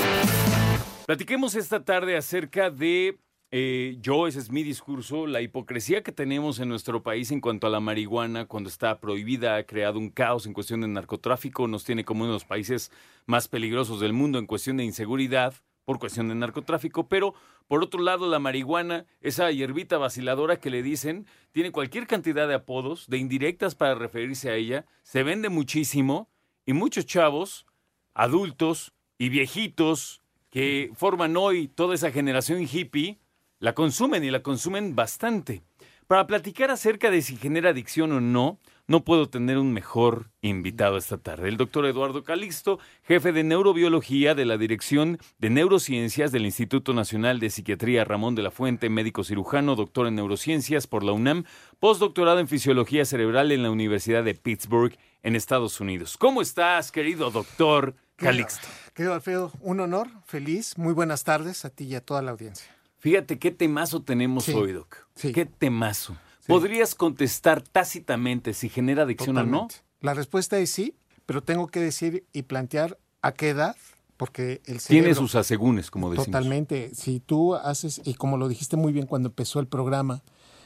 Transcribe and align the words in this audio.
Platiquemos 1.06 1.56
esta 1.56 1.84
tarde 1.84 2.16
acerca 2.16 2.70
de, 2.70 3.20
eh, 3.52 3.98
yo, 4.00 4.28
ese 4.28 4.40
es 4.40 4.50
mi 4.50 4.64
discurso, 4.64 5.28
la 5.28 5.42
hipocresía 5.42 6.04
que 6.04 6.14
tenemos 6.14 6.62
en 6.62 6.70
nuestro 6.70 7.04
país 7.04 7.32
en 7.32 7.42
cuanto 7.42 7.68
a 7.68 7.70
la 7.70 7.82
marihuana, 7.82 8.46
cuando 8.46 8.70
está 8.70 9.02
prohibida, 9.02 9.58
ha 9.58 9.66
creado 9.66 10.00
un 10.00 10.10
caos 10.10 10.46
en 10.46 10.54
cuestión 10.54 10.80
de 10.80 10.88
narcotráfico, 10.88 11.68
nos 11.68 11.84
tiene 11.84 12.06
como 12.06 12.22
uno 12.22 12.32
de 12.32 12.38
los 12.38 12.46
países 12.46 12.94
más 13.26 13.50
peligrosos 13.50 14.00
del 14.00 14.14
mundo 14.14 14.40
en 14.40 14.46
cuestión 14.46 14.78
de 14.78 14.86
inseguridad, 14.86 15.54
por 15.90 15.98
cuestión 15.98 16.28
de 16.28 16.36
narcotráfico, 16.36 17.08
pero 17.08 17.34
por 17.68 17.84
otro 17.84 18.00
lado 18.00 18.30
la 18.30 18.38
marihuana, 18.38 19.08
esa 19.22 19.50
hierbita 19.50 19.98
vaciladora 19.98 20.60
que 20.60 20.70
le 20.70 20.84
dicen, 20.84 21.26
tiene 21.52 21.72
cualquier 21.72 22.06
cantidad 22.06 22.48
de 22.48 22.54
apodos, 22.54 23.08
de 23.08 23.18
indirectas 23.18 23.74
para 23.74 23.96
referirse 23.96 24.52
a 24.52 24.54
ella, 24.54 24.86
se 25.02 25.24
vende 25.24 25.50
muchísimo 25.50 26.30
y 26.64 26.74
muchos 26.74 27.08
chavos, 27.08 27.66
adultos 28.14 28.94
y 29.18 29.30
viejitos 29.30 30.22
que 30.52 30.92
forman 30.94 31.36
hoy 31.36 31.68
toda 31.68 31.96
esa 31.96 32.12
generación 32.12 32.68
hippie, 32.72 33.18
la 33.58 33.74
consumen 33.74 34.24
y 34.24 34.30
la 34.30 34.44
consumen 34.44 34.96
bastante. 34.96 35.64
Para 36.10 36.26
platicar 36.26 36.72
acerca 36.72 37.12
de 37.12 37.22
si 37.22 37.36
genera 37.38 37.70
adicción 37.70 38.12
o 38.14 38.20
no, 38.20 38.58
no 38.88 39.04
puedo 39.04 39.30
tener 39.30 39.60
un 39.60 39.72
mejor 39.72 40.32
invitado 40.42 40.98
esta 40.98 41.20
tarde. 41.20 41.50
El 41.50 41.58
doctor 41.58 41.86
Eduardo 41.86 42.24
Calixto, 42.24 42.80
jefe 43.04 43.32
de 43.32 43.44
neurobiología 43.44 44.34
de 44.34 44.44
la 44.46 44.58
Dirección 44.58 45.20
de 45.38 45.52
Neurociencias 45.52 46.32
del 46.32 46.48
Instituto 46.48 46.96
Nacional 46.96 47.40
de 47.40 47.52
Psiquiatría 47.52 48.06
Ramón 48.06 48.34
de 48.34 48.42
la 48.42 48.50
Fuente, 48.50 48.90
médico 48.90 49.24
cirujano, 49.24 49.76
doctor 49.76 50.08
en 50.08 50.16
neurociencias 50.16 50.88
por 50.88 51.04
la 51.04 51.12
UNAM, 51.12 51.44
postdoctorado 51.80 52.40
en 52.40 52.48
fisiología 52.48 53.06
cerebral 53.06 53.52
en 53.52 53.62
la 53.62 53.70
Universidad 53.70 54.24
de 54.24 54.34
Pittsburgh, 54.34 54.98
en 55.22 55.36
Estados 55.36 55.80
Unidos. 55.80 56.18
¿Cómo 56.18 56.42
estás, 56.42 56.92
querido 56.92 57.30
doctor 57.30 57.94
Calixto? 58.16 58.68
Querido 58.96 59.14
Alfredo, 59.14 59.52
un 59.60 59.80
honor, 59.80 60.08
feliz, 60.26 60.76
muy 60.76 60.94
buenas 60.94 61.24
tardes 61.24 61.66
a 61.66 61.70
ti 61.70 61.84
y 61.84 61.94
a 61.94 62.02
toda 62.02 62.24
la 62.24 62.32
audiencia. 62.32 62.79
Fíjate 63.00 63.40
qué 63.40 63.52
temazo 63.52 64.02
tenemos 64.02 64.44
Sí, 64.46 64.54
hoy, 64.54 64.74
Doc. 64.74 65.08
sí. 65.16 65.32
Qué 65.32 65.46
temazo. 65.46 66.18
¿Podrías 66.48 66.96
contestar 66.96 67.62
tácitamente 67.62 68.54
si 68.54 68.70
genera 68.70 69.04
adicción 69.04 69.38
o 69.38 69.44
no? 69.44 69.68
La 70.02 70.14
respuesta 70.14 70.58
es 70.60 70.72
sí, 70.72 70.96
pero 71.26 71.44
tengo 71.44 71.68
que 71.68 71.80
decir 71.80 72.26
y 72.34 72.44
plantear 72.44 72.98
a 73.22 73.34
qué 73.34 73.50
edad, 73.50 73.76
porque 74.18 74.62
el 74.66 74.80
cerebro... 74.80 75.06
Tiene 75.06 75.16
sus 75.16 75.36
asegúnes, 75.36 75.92
como 75.92 76.10
decimos. 76.10 76.26
Totalmente. 76.26 76.92
Si 76.96 77.20
tú 77.20 77.56
haces, 77.56 78.02
y 78.04 78.16
como 78.16 78.38
lo 78.38 78.48
dijiste 78.48 78.78
muy 78.78 78.92
bien 78.92 79.06
cuando 79.06 79.30
empezó 79.30 79.60
el 79.60 79.68
programa, 79.68 80.24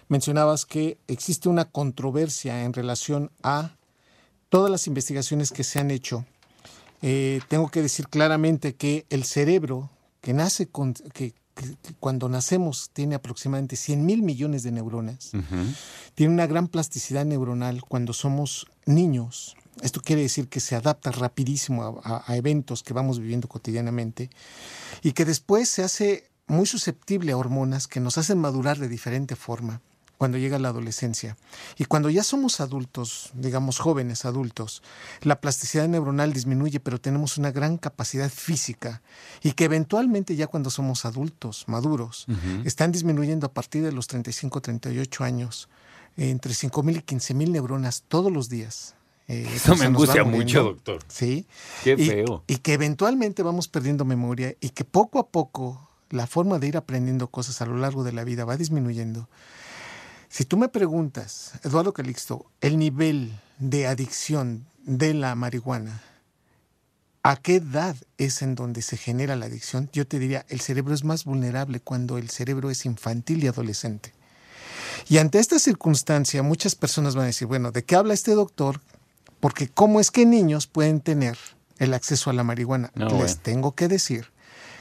mencionabas 0.07 0.65
que 0.65 0.97
existe 1.07 1.49
una 1.49 1.65
controversia 1.65 2.63
en 2.63 2.73
relación 2.73 3.31
a 3.43 3.75
todas 4.49 4.71
las 4.71 4.87
investigaciones 4.87 5.51
que 5.51 5.63
se 5.63 5.79
han 5.79 5.91
hecho. 5.91 6.25
Eh, 7.01 7.41
tengo 7.49 7.69
que 7.69 7.81
decir 7.81 8.07
claramente 8.07 8.75
que 8.75 9.05
el 9.09 9.25
cerebro, 9.25 9.89
que 10.21 10.33
nace 10.33 10.67
con, 10.69 10.93
que, 10.93 11.33
que- 11.55 11.75
que 11.81 11.93
cuando 11.99 12.29
nacemos 12.29 12.89
tiene 12.93 13.15
aproximadamente 13.15 13.75
100 13.75 14.05
mil 14.05 14.21
millones 14.23 14.63
de 14.63 14.71
neuronas, 14.71 15.31
tiene 16.15 16.33
una 16.33 16.47
gran 16.47 16.67
plasticidad 16.67 17.25
neuronal 17.25 17.81
cuando 17.83 18.13
somos 18.13 18.67
niños. 18.85 19.55
Esto 19.81 20.01
quiere 20.01 20.21
decir 20.21 20.47
que 20.49 20.59
se 20.59 20.75
adapta 20.75 21.11
rapidísimo 21.11 21.83
a, 22.03 22.15
a- 22.17 22.23
a 22.27 22.35
eventos 22.37 22.83
que 22.83 22.93
vamos 22.93 23.19
viviendo 23.19 23.47
cotidianamente 23.47 24.29
y 25.01 25.13
que 25.13 25.25
después 25.25 25.69
se 25.69 25.83
hace 25.83 26.29
muy 26.47 26.65
susceptible 26.65 27.31
a 27.31 27.37
hormonas 27.37 27.87
que 27.87 27.99
nos 27.99 28.17
hacen 28.17 28.37
madurar 28.37 28.77
de 28.77 28.87
diferente 28.89 29.35
forma 29.35 29.81
cuando 30.23 30.37
llega 30.37 30.57
la 30.57 30.69
adolescencia. 30.69 31.35
Y 31.77 31.83
cuando 31.83 32.09
ya 32.09 32.23
somos 32.23 32.61
adultos, 32.61 33.31
digamos 33.33 33.77
jóvenes 33.77 34.23
adultos, 34.23 34.81
la 35.21 35.41
plasticidad 35.41 35.85
neuronal 35.89 36.31
disminuye, 36.31 36.79
pero 36.79 36.97
tenemos 36.97 37.37
una 37.37 37.51
gran 37.51 37.77
capacidad 37.77 38.29
física 38.29 39.01
y 39.41 39.51
que 39.51 39.65
eventualmente 39.65 40.37
ya 40.37 40.47
cuando 40.47 40.69
somos 40.69 41.03
adultos, 41.03 41.65
maduros, 41.67 42.25
están 42.63 42.93
disminuyendo 42.93 43.47
a 43.47 43.51
partir 43.53 43.83
de 43.83 43.91
los 43.91 44.07
35, 44.07 44.61
38 44.61 45.23
años, 45.25 45.67
entre 46.15 46.53
5.000 46.53 46.95
y 46.99 47.01
15.000 47.01 47.49
neuronas 47.51 48.03
todos 48.07 48.31
los 48.31 48.47
días. 48.47 48.95
Eh, 49.27 49.45
Eso 49.53 49.75
me 49.75 49.83
angustia 49.87 50.23
mucho, 50.23 50.63
doctor. 50.63 50.99
Sí. 51.09 51.45
Qué 51.83 51.97
Y- 51.99 52.07
feo. 52.07 52.45
Y, 52.47 52.57
que 52.59 52.71
eventualmente 52.71 53.43
vamos 53.43 53.67
perdiendo 53.67 54.05
memoria 54.05 54.55
y 54.61 54.69
que 54.69 54.85
poco 54.85 55.19
a 55.19 55.27
poco 55.27 55.89
la 56.11 56.27
forma 56.27 56.59
de 56.59 56.67
ir 56.69 56.77
aprendiendo 56.77 57.27
cosas 57.27 57.61
a 57.61 57.65
lo 57.65 57.75
largo 57.77 58.05
de 58.05 58.13
la 58.13 58.23
vida 58.23 58.45
va 58.45 58.55
disminuyendo. 58.55 59.27
Si 60.33 60.45
tú 60.45 60.57
me 60.57 60.67
preguntas, 60.67 61.51
Eduardo 61.61 61.93
Calixto, 61.93 62.47
el 62.59 62.79
nivel 62.79 63.39
de 63.59 63.85
adicción 63.85 64.65
de 64.83 65.13
la 65.13 65.35
marihuana, 65.35 66.01
¿a 67.21 67.35
qué 67.35 67.57
edad 67.57 67.95
es 68.17 68.41
en 68.41 68.55
donde 68.55 68.81
se 68.81 68.97
genera 68.97 69.35
la 69.35 69.45
adicción? 69.45 69.91
Yo 69.93 70.07
te 70.07 70.17
diría, 70.17 70.43
el 70.49 70.59
cerebro 70.59 70.95
es 70.95 71.03
más 71.03 71.25
vulnerable 71.25 71.81
cuando 71.81 72.17
el 72.17 72.31
cerebro 72.31 72.71
es 72.71 72.83
infantil 72.87 73.43
y 73.43 73.47
adolescente. 73.47 74.11
Y 75.07 75.19
ante 75.19 75.37
esta 75.37 75.59
circunstancia, 75.59 76.41
muchas 76.41 76.73
personas 76.73 77.13
van 77.13 77.25
a 77.25 77.27
decir, 77.27 77.47
bueno, 77.47 77.71
¿de 77.71 77.85
qué 77.85 77.95
habla 77.95 78.15
este 78.15 78.31
doctor? 78.31 78.81
Porque 79.39 79.67
¿cómo 79.67 79.99
es 79.99 80.09
que 80.09 80.25
niños 80.25 80.65
pueden 80.65 80.99
tener 80.99 81.37
el 81.77 81.93
acceso 81.93 82.31
a 82.31 82.33
la 82.33 82.43
marihuana? 82.43 82.91
No, 82.95 83.05
Les 83.05 83.17
bueno. 83.17 83.35
tengo 83.43 83.75
que 83.75 83.87
decir 83.87 84.31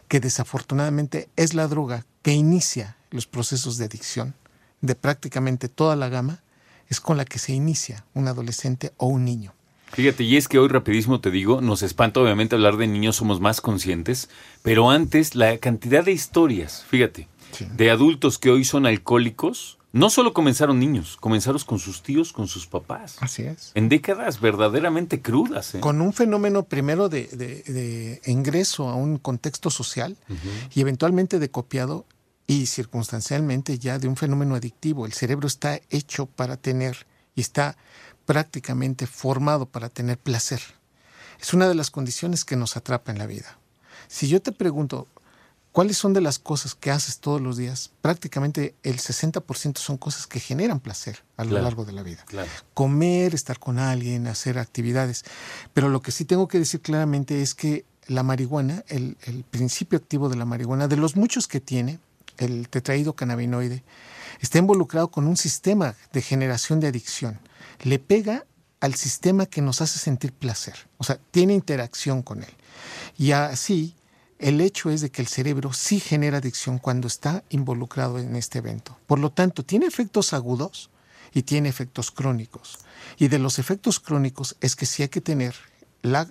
que 0.09 0.19
desafortunadamente 0.19 1.29
es 1.37 1.53
la 1.53 1.69
droga 1.69 2.07
que 2.23 2.33
inicia 2.33 2.97
los 3.11 3.27
procesos 3.27 3.77
de 3.77 3.85
adicción 3.85 4.35
de 4.83 4.95
prácticamente 4.95 5.69
toda 5.69 5.97
la 5.97 6.09
gama, 6.11 6.43
es 6.89 7.01
con 7.01 7.17
la 7.17 7.25
que 7.25 7.39
se 7.39 7.53
inicia 7.55 8.05
un 8.13 8.29
adolescente 8.29 8.93
o 8.99 9.07
un 9.07 9.25
niño. 9.25 9.55
Fíjate, 9.93 10.25
y 10.25 10.37
es 10.37 10.49
que 10.49 10.59
hoy 10.59 10.69
rapidísimo 10.69 11.21
te 11.21 11.31
digo, 11.31 11.61
nos 11.61 11.83
espanta 11.83 12.21
obviamente 12.21 12.55
hablar 12.55 12.77
de 12.77 12.87
niños, 12.87 13.17
somos 13.17 13.41
más 13.41 13.61
conscientes, 13.61 14.29
pero 14.63 14.91
antes 14.91 15.35
la 15.35 15.57
cantidad 15.59 16.05
de 16.05 16.13
historias, 16.13 16.85
fíjate, 16.89 17.29
Sí. 17.53 17.67
de 17.77 17.91
adultos 17.91 18.39
que 18.39 18.51
hoy 18.51 18.65
son 18.65 18.87
alcohólicos, 18.87 19.79
no 19.93 20.09
solo 20.09 20.33
comenzaron 20.33 20.79
niños, 20.81 21.19
comenzaron 21.21 21.61
con 21.67 21.79
sus 21.79 22.03
tíos, 22.03 22.33
con 22.33 22.49
sus 22.49 22.67
papás, 22.67 23.17
Así 23.21 23.43
es. 23.43 23.73
en 23.75 23.91
décadas 23.91 24.41
verdaderamente 24.41 25.21
crudas. 25.21 25.75
¿eh? 25.75 25.81
Con 25.81 26.01
un 26.01 26.15
fenómeno 26.15 26.63
primero 26.65 27.11
de, 27.11 27.27
de- 27.27 27.63
de 27.71 28.23
ingreso 28.25 28.89
a 28.89 28.95
un 28.95 29.19
contexto 29.19 29.69
social 29.69 30.17
y 30.75 30.81
eventualmente 30.81 31.39
de 31.39 31.51
copiado 31.51 32.07
y 32.53 32.67
circunstancialmente 32.67 33.79
ya 33.79 33.99
de 33.99 34.09
un 34.09 34.17
fenómeno 34.17 34.55
adictivo. 34.55 35.07
El 35.07 35.13
cerebro 35.15 35.47
está 35.47 35.81
hecho 35.91 36.27
para 36.27 36.57
tener 36.59 37.07
y 37.35 37.41
está 37.41 37.77
prácticamente 38.27 39.07
formado 39.07 39.67
para 39.67 39.89
tener 39.89 40.19
placer. 40.19 40.61
Es 41.41 41.55
una 41.55 41.67
de 41.69 41.75
las 41.75 41.91
condiciones 41.91 42.45
que 42.45 42.57
nos 42.57 42.77
atrapa 42.77 43.11
en 43.11 43.19
la 43.19 43.27
vida. 43.27 43.59
Si 44.09 44.29
yo 44.29 44.41
te 44.43 44.53
pregunto, 44.53 45.09
¿cuáles 45.73 45.97
son 45.97 46.13
de 46.13 46.21
las 46.21 46.39
cosas 46.39 46.75
que 46.75 46.91
haces 46.91 47.19
todos 47.21 47.41
los 47.41 47.57
días? 47.57 47.91
Prácticamente 48.03 48.75
el 48.83 48.99
60% 48.99 49.79
son 49.79 49.97
cosas 49.97 50.27
que 50.27 50.39
generan 50.39 50.79
placer 50.79 51.25
a 51.39 51.45
lo 51.45 51.51
Claro. 51.51 51.65
largo 51.65 51.85
de 51.87 51.93
la 51.93 52.03
vida 52.03 52.23
Claro. 52.27 52.51
comer, 52.75 53.35
estar 53.35 53.59
con 53.59 53.79
alguien, 53.79 54.27
hacer 54.27 54.59
actividades. 54.59 55.25
Pero 55.73 55.89
lo 55.89 56.03
que 56.03 56.13
sí 56.13 56.27
tengo 56.27 56.49
que 56.49 56.59
decir 56.59 56.81
claramente 56.83 57.41
es 57.41 57.55
que 57.55 57.87
la 58.09 58.23
marihuana, 58.23 58.85
el, 58.89 59.17
el 59.23 59.43
principio 59.45 59.97
activo 59.99 60.29
de 60.29 60.37
la 60.37 60.45
marihuana, 60.45 60.87
de 60.87 60.97
los 60.97 61.17
muchos 61.17 61.49
que 61.49 61.61
tiene, 61.61 61.99
el 62.39 62.69
tetraído 62.69 63.15
cannabinoide, 63.15 63.83
está 64.41 64.59
involucrado 64.59 65.11
con 65.11 65.27
un 65.27 65.37
sistema 65.37 65.95
de 66.13 66.23
generación 66.23 66.81
de 66.81 66.89
adicción. 66.89 67.41
Le 67.83 67.99
pega 67.99 68.45
al 68.81 68.95
sistema 68.95 69.47
que 69.47 69.63
nos 69.63 69.81
hace 69.81 69.99
sentir 69.99 70.33
placer. 70.33 70.75
O 70.99 71.05
sea, 71.05 71.19
tiene 71.31 71.55
interacción 71.55 72.23
con 72.23 72.43
él. 72.43 72.53
Y 73.17 73.31
así, 73.31 73.95
el 74.39 74.61
hecho 74.61 74.91
es 74.91 75.01
de 75.01 75.11
que 75.11 75.23
el 75.23 75.29
cerebro 75.29 75.73
sí 75.73 76.01
genera 76.01 76.39
adicción 76.39 76.79
cuando 76.79 77.07
está 77.07 77.45
involucrado 77.49 78.19
en 78.19 78.35
este 78.35 78.59
evento. 78.59 78.99
Por 79.07 79.21
lo 79.21 79.31
tanto, 79.31 79.65
tiene 79.65 79.87
efectos 79.87 80.33
agudos 80.33 80.91
y 81.33 81.43
tiene 81.43 81.69
efectos 81.69 82.11
crónicos. 82.11 82.81
Y 83.19 83.29
de 83.29 83.39
los 83.39 83.61
efectos 83.61 84.01
crónicos 84.01 84.57
es 84.61 84.75
que 84.75 84.87
sí 84.87 85.03
hay 85.05 85.09
que 85.09 85.21
tener 85.21 85.55
la 86.03 86.29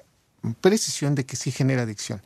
precisión 0.60 1.16
de 1.16 1.26
que 1.26 1.36
sí 1.36 1.52
genera 1.52 1.84
adicción. 1.84 2.22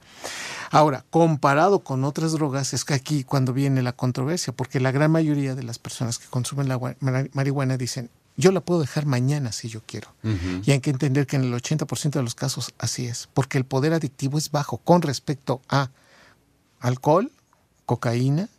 Ahora, 0.72 1.06
comparado 1.10 1.80
con 1.80 2.04
otras 2.04 2.32
drogas, 2.32 2.74
es 2.74 2.86
que 2.86 2.94
aquí 2.94 3.24
cuando 3.24 3.54
viene 3.54 3.82
la 3.82 3.94
controversia, 3.94 4.54
porque 4.54 4.80
la 4.80 4.92
gran 4.92 5.12
mayoría 5.12 5.56
de 5.56 5.64
las 5.64 5.80
personas 5.80 6.20
que 6.20 6.28
consumen 6.28 6.68
la 6.68 6.80
marihuana 7.34 7.78
dicen, 7.78 8.10
yo 8.38 8.52
la 8.52 8.62
puedo 8.62 8.82
dejar 8.82 9.06
mañana 9.06 9.52
si 9.52 9.70
yo 9.70 9.82
quiero. 9.86 10.14
Y 10.64 10.72
hay 10.72 10.80
que 10.80 10.90
entender 10.90 11.28
que 11.28 11.38
en 11.38 11.44
el 11.44 11.54
80% 11.54 12.12
de 12.12 12.24
los 12.24 12.36
casos 12.36 12.74
así 12.78 13.06
es, 13.06 13.30
porque 13.34 13.58
el 13.58 13.66
poder 13.66 13.94
adictivo 13.94 14.38
es 14.38 14.52
bajo 14.52 14.78
con 14.78 15.02
respecto 15.02 15.62
a 15.70 15.90
alcohol, 16.80 17.32
cocaína, 17.86 18.50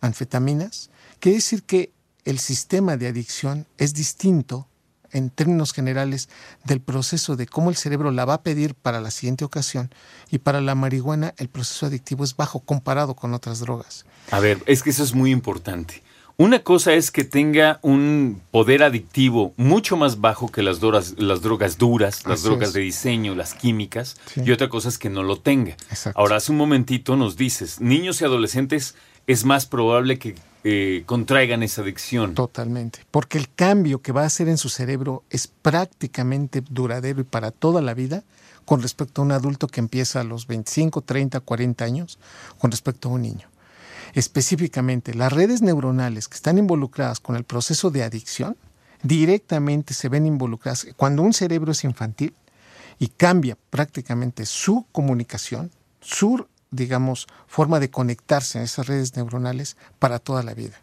anfetaminas. 0.00 0.90
Quiere 1.18 1.36
decir 1.36 1.62
que 1.64 1.90
el 2.24 2.38
sistema 2.38 2.96
de 2.96 3.08
adicción 3.08 3.66
es 3.78 3.94
distinto 3.94 4.68
en 5.12 5.30
términos 5.30 5.72
generales 5.72 6.28
del 6.64 6.80
proceso 6.80 7.36
de 7.36 7.46
cómo 7.46 7.70
el 7.70 7.76
cerebro 7.76 8.10
la 8.10 8.24
va 8.24 8.34
a 8.34 8.42
pedir 8.42 8.74
para 8.74 9.00
la 9.00 9.10
siguiente 9.10 9.44
ocasión 9.44 9.90
y 10.30 10.38
para 10.38 10.60
la 10.60 10.74
marihuana 10.74 11.34
el 11.36 11.48
proceso 11.48 11.86
adictivo 11.86 12.24
es 12.24 12.36
bajo 12.36 12.60
comparado 12.60 13.14
con 13.14 13.34
otras 13.34 13.60
drogas. 13.60 14.04
A 14.30 14.40
ver, 14.40 14.58
es 14.66 14.82
que 14.82 14.90
eso 14.90 15.02
es 15.04 15.14
muy 15.14 15.30
importante. 15.30 16.02
Una 16.38 16.60
cosa 16.60 16.94
es 16.94 17.10
que 17.10 17.24
tenga 17.24 17.78
un 17.82 18.40
poder 18.50 18.82
adictivo 18.82 19.52
mucho 19.58 19.98
más 19.98 20.20
bajo 20.20 20.48
que 20.48 20.62
las, 20.62 20.80
drogas, 20.80 21.14
las 21.18 21.42
drogas 21.42 21.76
duras, 21.76 22.24
las 22.24 22.40
Así 22.40 22.48
drogas 22.48 22.68
es. 22.68 22.74
de 22.74 22.80
diseño, 22.80 23.34
las 23.34 23.52
químicas, 23.54 24.16
Sí. 24.32 24.40
y 24.44 24.50
otra 24.50 24.70
cosa 24.70 24.88
es 24.88 24.98
que 24.98 25.10
no 25.10 25.22
lo 25.22 25.38
tenga. 25.38 25.72
Exacto. 25.90 26.18
Ahora, 26.18 26.36
hace 26.36 26.50
un 26.50 26.58
momentito 26.58 27.16
nos 27.16 27.36
dices, 27.36 27.80
niños 27.82 28.20
y 28.22 28.24
adolescentes 28.24 28.94
es 29.26 29.44
más 29.44 29.66
probable 29.66 30.18
que 30.18 30.34
eh, 30.64 31.02
contraigan 31.06 31.62
esa 31.62 31.82
adicción. 31.82 32.34
Totalmente. 32.34 33.00
Porque 33.10 33.38
el 33.38 33.52
cambio 33.52 34.00
que 34.00 34.12
va 34.12 34.22
a 34.22 34.26
hacer 34.26 34.48
en 34.48 34.58
su 34.58 34.68
cerebro 34.68 35.24
es 35.30 35.46
prácticamente 35.48 36.62
duradero 36.68 37.20
y 37.20 37.24
para 37.24 37.50
toda 37.50 37.82
la 37.82 37.94
vida 37.94 38.22
con 38.64 38.80
respecto 38.80 39.22
a 39.22 39.24
un 39.24 39.32
adulto 39.32 39.66
que 39.66 39.80
empieza 39.80 40.20
a 40.20 40.24
los 40.24 40.46
25, 40.46 41.00
30, 41.02 41.40
40 41.40 41.84
años 41.84 42.18
con 42.58 42.70
respecto 42.70 43.08
a 43.08 43.12
un 43.12 43.22
niño. 43.22 43.48
Específicamente, 44.14 45.14
las 45.14 45.32
redes 45.32 45.62
neuronales 45.62 46.28
que 46.28 46.36
están 46.36 46.58
involucradas 46.58 47.18
con 47.18 47.34
el 47.34 47.44
proceso 47.44 47.90
de 47.90 48.02
adicción 48.02 48.56
directamente 49.02 49.94
se 49.94 50.08
ven 50.08 50.26
involucradas. 50.26 50.86
Cuando 50.96 51.22
un 51.22 51.32
cerebro 51.32 51.72
es 51.72 51.82
infantil 51.84 52.34
y 52.98 53.08
cambia 53.08 53.56
prácticamente 53.70 54.46
su 54.46 54.86
comunicación, 54.92 55.70
su, 56.00 56.46
digamos, 56.72 57.28
forma 57.46 57.78
de 57.78 57.90
conectarse 57.90 58.58
en 58.58 58.64
esas 58.64 58.88
redes 58.88 59.14
neuronales 59.14 59.76
para 60.00 60.18
toda 60.18 60.42
la 60.42 60.54
vida. 60.54 60.80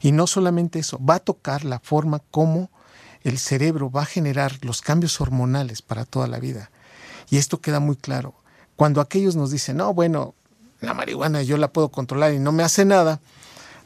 Y 0.00 0.12
no 0.12 0.28
solamente 0.28 0.78
eso, 0.78 1.04
va 1.04 1.16
a 1.16 1.20
tocar 1.20 1.64
la 1.64 1.80
forma 1.80 2.20
como 2.30 2.70
el 3.22 3.38
cerebro 3.38 3.90
va 3.90 4.02
a 4.02 4.06
generar 4.06 4.58
los 4.62 4.80
cambios 4.80 5.20
hormonales 5.20 5.82
para 5.82 6.04
toda 6.04 6.26
la 6.26 6.38
vida. 6.38 6.70
Y 7.28 7.36
esto 7.36 7.60
queda 7.60 7.80
muy 7.80 7.96
claro. 7.96 8.34
Cuando 8.76 9.00
aquellos 9.00 9.36
nos 9.36 9.50
dicen, 9.50 9.76
no, 9.76 9.92
bueno, 9.92 10.34
la 10.80 10.94
marihuana 10.94 11.42
yo 11.42 11.56
la 11.56 11.72
puedo 11.72 11.90
controlar 11.90 12.32
y 12.32 12.38
no 12.38 12.52
me 12.52 12.62
hace 12.62 12.84
nada, 12.84 13.20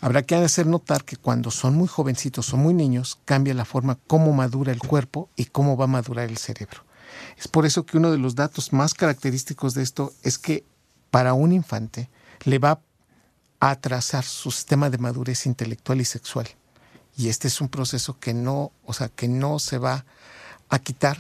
habrá 0.01 0.23
que 0.23 0.37
hacer 0.37 0.67
notar 0.67 1.05
que 1.05 1.17
cuando 1.17 1.51
son 1.51 1.75
muy 1.75 1.89
jovencitos 1.89 2.53
o 2.53 2.57
muy 2.57 2.75
niños, 2.75 3.19
cambia 3.25 3.55
la 3.55 3.65
forma 3.65 3.99
como 4.07 4.33
madura 4.33 4.73
el 4.73 4.79
cuerpo 4.79 5.29
y 5.37 5.47
cómo 5.47 5.77
va 5.77 5.85
a 5.85 5.89
madurar 5.89 6.29
el 6.29 6.39
cerebro. 6.39 6.85
Es 7.37 7.49
por 7.49 7.67
eso 7.67 7.85
que 7.85 7.97
uno 7.97 8.13
de 8.13 8.19
los 8.19 8.35
datos 8.35 8.73
más 8.73 8.95
característicos 8.95 9.75
de 9.75 9.83
esto 9.83 10.13
es 10.23 10.39
que 10.39 10.65
para 11.15 11.33
un 11.33 11.53
infante 11.53 12.11
le 12.43 12.59
va 12.59 12.81
a 13.61 13.71
atrasar 13.71 14.25
su 14.25 14.51
sistema 14.51 14.91
de 14.91 14.99
madurez 14.99 15.47
intelectual 15.47 16.01
y 16.01 16.05
sexual. 16.05 16.49
Y 17.17 17.29
este 17.29 17.47
es 17.47 17.61
un 17.61 17.69
proceso 17.69 18.19
que 18.19 18.35
no, 18.35 18.73
o 18.85 18.93
sea, 18.93 19.09
que 19.11 19.29
no 19.29 19.61
se 19.61 19.79
va 19.79 20.05
a 20.71 20.81
quitar 20.81 21.17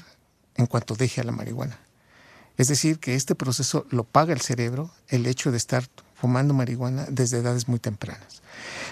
en 0.56 0.66
cuanto 0.66 0.96
deje 0.96 1.20
a 1.20 1.24
la 1.24 1.30
marihuana. 1.30 1.78
Es 2.56 2.66
decir, 2.66 2.98
que 2.98 3.14
este 3.14 3.36
proceso 3.36 3.86
lo 3.90 4.02
paga 4.02 4.32
el 4.32 4.40
cerebro, 4.40 4.90
el 5.06 5.26
hecho 5.26 5.52
de 5.52 5.58
estar 5.58 5.84
fumando 6.16 6.54
marihuana 6.54 7.06
desde 7.08 7.38
edades 7.38 7.68
muy 7.68 7.78
tempranas. 7.78 8.42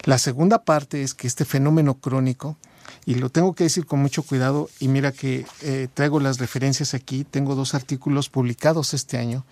La 0.04 0.18
segunda 0.18 0.62
parte 0.62 1.02
es 1.02 1.14
que 1.14 1.26
este 1.26 1.44
fenómeno 1.44 1.94
crónico, 1.94 2.58
y 3.04 3.16
lo 3.16 3.30
tengo 3.30 3.54
que 3.54 3.64
decir 3.64 3.86
con 3.86 4.00
mucho 4.00 4.22
cuidado, 4.22 4.68
y 4.80 4.88
mira 4.88 5.12
que 5.12 5.44
eh, 5.62 5.88
traigo 5.92 6.20
las 6.20 6.38
referencias 6.38 6.94
aquí, 6.94 7.24
tengo 7.24 7.54
dos 7.54 7.74
artículos 7.74 8.28
publicados 8.28 8.94
este 8.94 9.18
año 9.18 9.44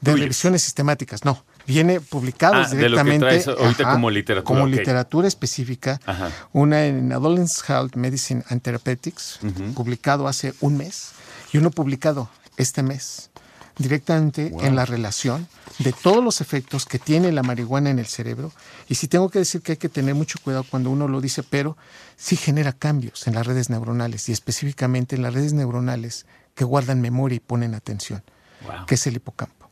de 0.00 0.12
Tuyos. 0.12 0.20
revisiones 0.20 0.62
sistemáticas, 0.62 1.24
no, 1.24 1.44
viene 1.66 2.00
publicados 2.00 2.68
Ah, 2.68 2.70
de 2.70 2.88
lo 2.88 2.96
que 2.96 3.04
directamente 3.04 3.26
traes 3.26 3.48
ahorita 3.48 3.92
como 3.92 4.10
literatura, 4.10 4.44
como 4.44 4.64
ok. 4.64 4.70
literatura 4.70 5.28
específica, 5.28 6.00
Ajá. 6.06 6.30
una 6.52 6.86
en 6.86 7.12
Adolescent 7.12 7.68
Health 7.68 7.96
Medicine 7.96 8.42
and 8.48 8.62
Therapeutics, 8.62 9.40
Ujú. 9.42 9.74
publicado 9.74 10.26
hace 10.28 10.54
un 10.60 10.76
mes, 10.78 11.10
y 11.52 11.58
uno 11.58 11.70
publicado 11.70 12.30
este 12.56 12.82
mes, 12.82 13.30
directamente 13.78 14.50
Wow. 14.50 14.62
en 14.62 14.76
la 14.76 14.84
relación 14.86 15.46
de 15.78 15.92
todos 15.92 16.22
los 16.24 16.40
efectos 16.40 16.86
que 16.86 16.98
tiene 16.98 17.30
la 17.32 17.42
marihuana 17.42 17.90
en 17.90 17.98
el 17.98 18.06
cerebro. 18.06 18.52
Y 18.88 18.94
sí 18.94 19.06
tengo 19.08 19.28
que 19.30 19.38
decir 19.40 19.60
que 19.62 19.72
hay 19.72 19.78
que 19.78 19.88
tener 19.88 20.14
mucho 20.14 20.38
cuidado 20.42 20.64
cuando 20.68 20.90
uno 20.90 21.08
lo 21.08 21.20
dice, 21.20 21.42
pero 21.42 21.76
sí 22.16 22.36
genera 22.36 22.72
cambios 22.72 23.26
en 23.26 23.34
las 23.34 23.46
redes 23.46 23.68
neuronales 23.70 24.28
y 24.28 24.32
específicamente 24.32 25.16
en 25.16 25.22
las 25.22 25.34
redes 25.34 25.52
neuronales 25.52 26.26
que 26.54 26.64
guardan 26.64 27.00
memoria 27.02 27.36
y 27.36 27.40
ponen 27.40 27.74
atención, 27.74 28.22
Wow. 28.66 28.86
que 28.86 28.94
es 28.94 29.06
el 29.06 29.16
hipocampo. 29.16 29.68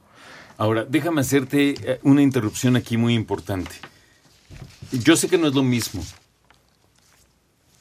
Ahora, 0.58 0.84
déjame 0.84 1.22
hacerte 1.22 1.74
eh, 1.82 2.00
una 2.02 2.22
interrupción 2.22 2.76
aquí 2.76 2.96
muy 2.96 3.14
importante. 3.14 3.72
Yo 4.92 5.16
sé 5.16 5.28
que 5.28 5.38
no 5.38 5.48
es 5.48 5.54
lo 5.54 5.62
mismo, 5.62 6.04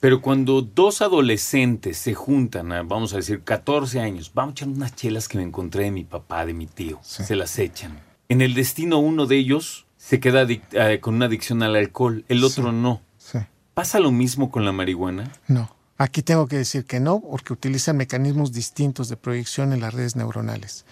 pero 0.03 0.21
cuando 0.21 0.61
dos 0.61 1.01
adolescentes 1.01 1.97
se 1.97 2.13
juntan, 2.13 2.73
a, 2.73 2.83
vamos 2.83 3.13
a 3.13 3.15
decir, 3.15 3.41
14 3.41 4.01
años, 4.01 4.31
vamos 4.33 4.51
a 4.51 4.53
echar 4.55 4.67
unas 4.67 4.93
chelas 4.97 5.29
que 5.29 5.37
me 5.37 5.45
encontré 5.45 5.85
de 5.85 5.91
mi 5.91 6.03
papá, 6.03 6.45
de 6.45 6.53
mi 6.53 6.67
tío, 6.67 6.99
Sí. 7.01 7.23
se 7.23 7.37
las 7.37 7.57
echan. 7.57 7.97
En 8.27 8.41
el 8.41 8.53
destino 8.53 8.99
uno 8.99 9.27
de 9.27 9.37
ellos 9.37 9.85
se 9.95 10.19
queda 10.19 10.45
eh, 10.49 10.99
con 10.99 11.15
una 11.15 11.27
adicción 11.27 11.63
al 11.63 11.77
alcohol, 11.77 12.25
el 12.27 12.43
otro 12.43 12.65
Sí. 12.65 12.75
no. 12.75 13.01
Sí. 13.17 13.39
¿Pasa 13.73 14.01
lo 14.01 14.11
mismo 14.11 14.51
con 14.51 14.65
la 14.65 14.73
marihuana? 14.73 15.31
No. 15.47 15.73
Aquí 15.97 16.21
tengo 16.21 16.47
que 16.47 16.57
decir 16.57 16.83
que 16.83 16.99
no, 16.99 17.21
porque 17.21 17.53
utilizan 17.53 17.95
mecanismos 17.95 18.51
distintos 18.51 19.07
de 19.07 19.15
proyección 19.15 19.71
en 19.71 19.79
las 19.79 19.93
redes 19.93 20.17
neuronales. 20.17 20.85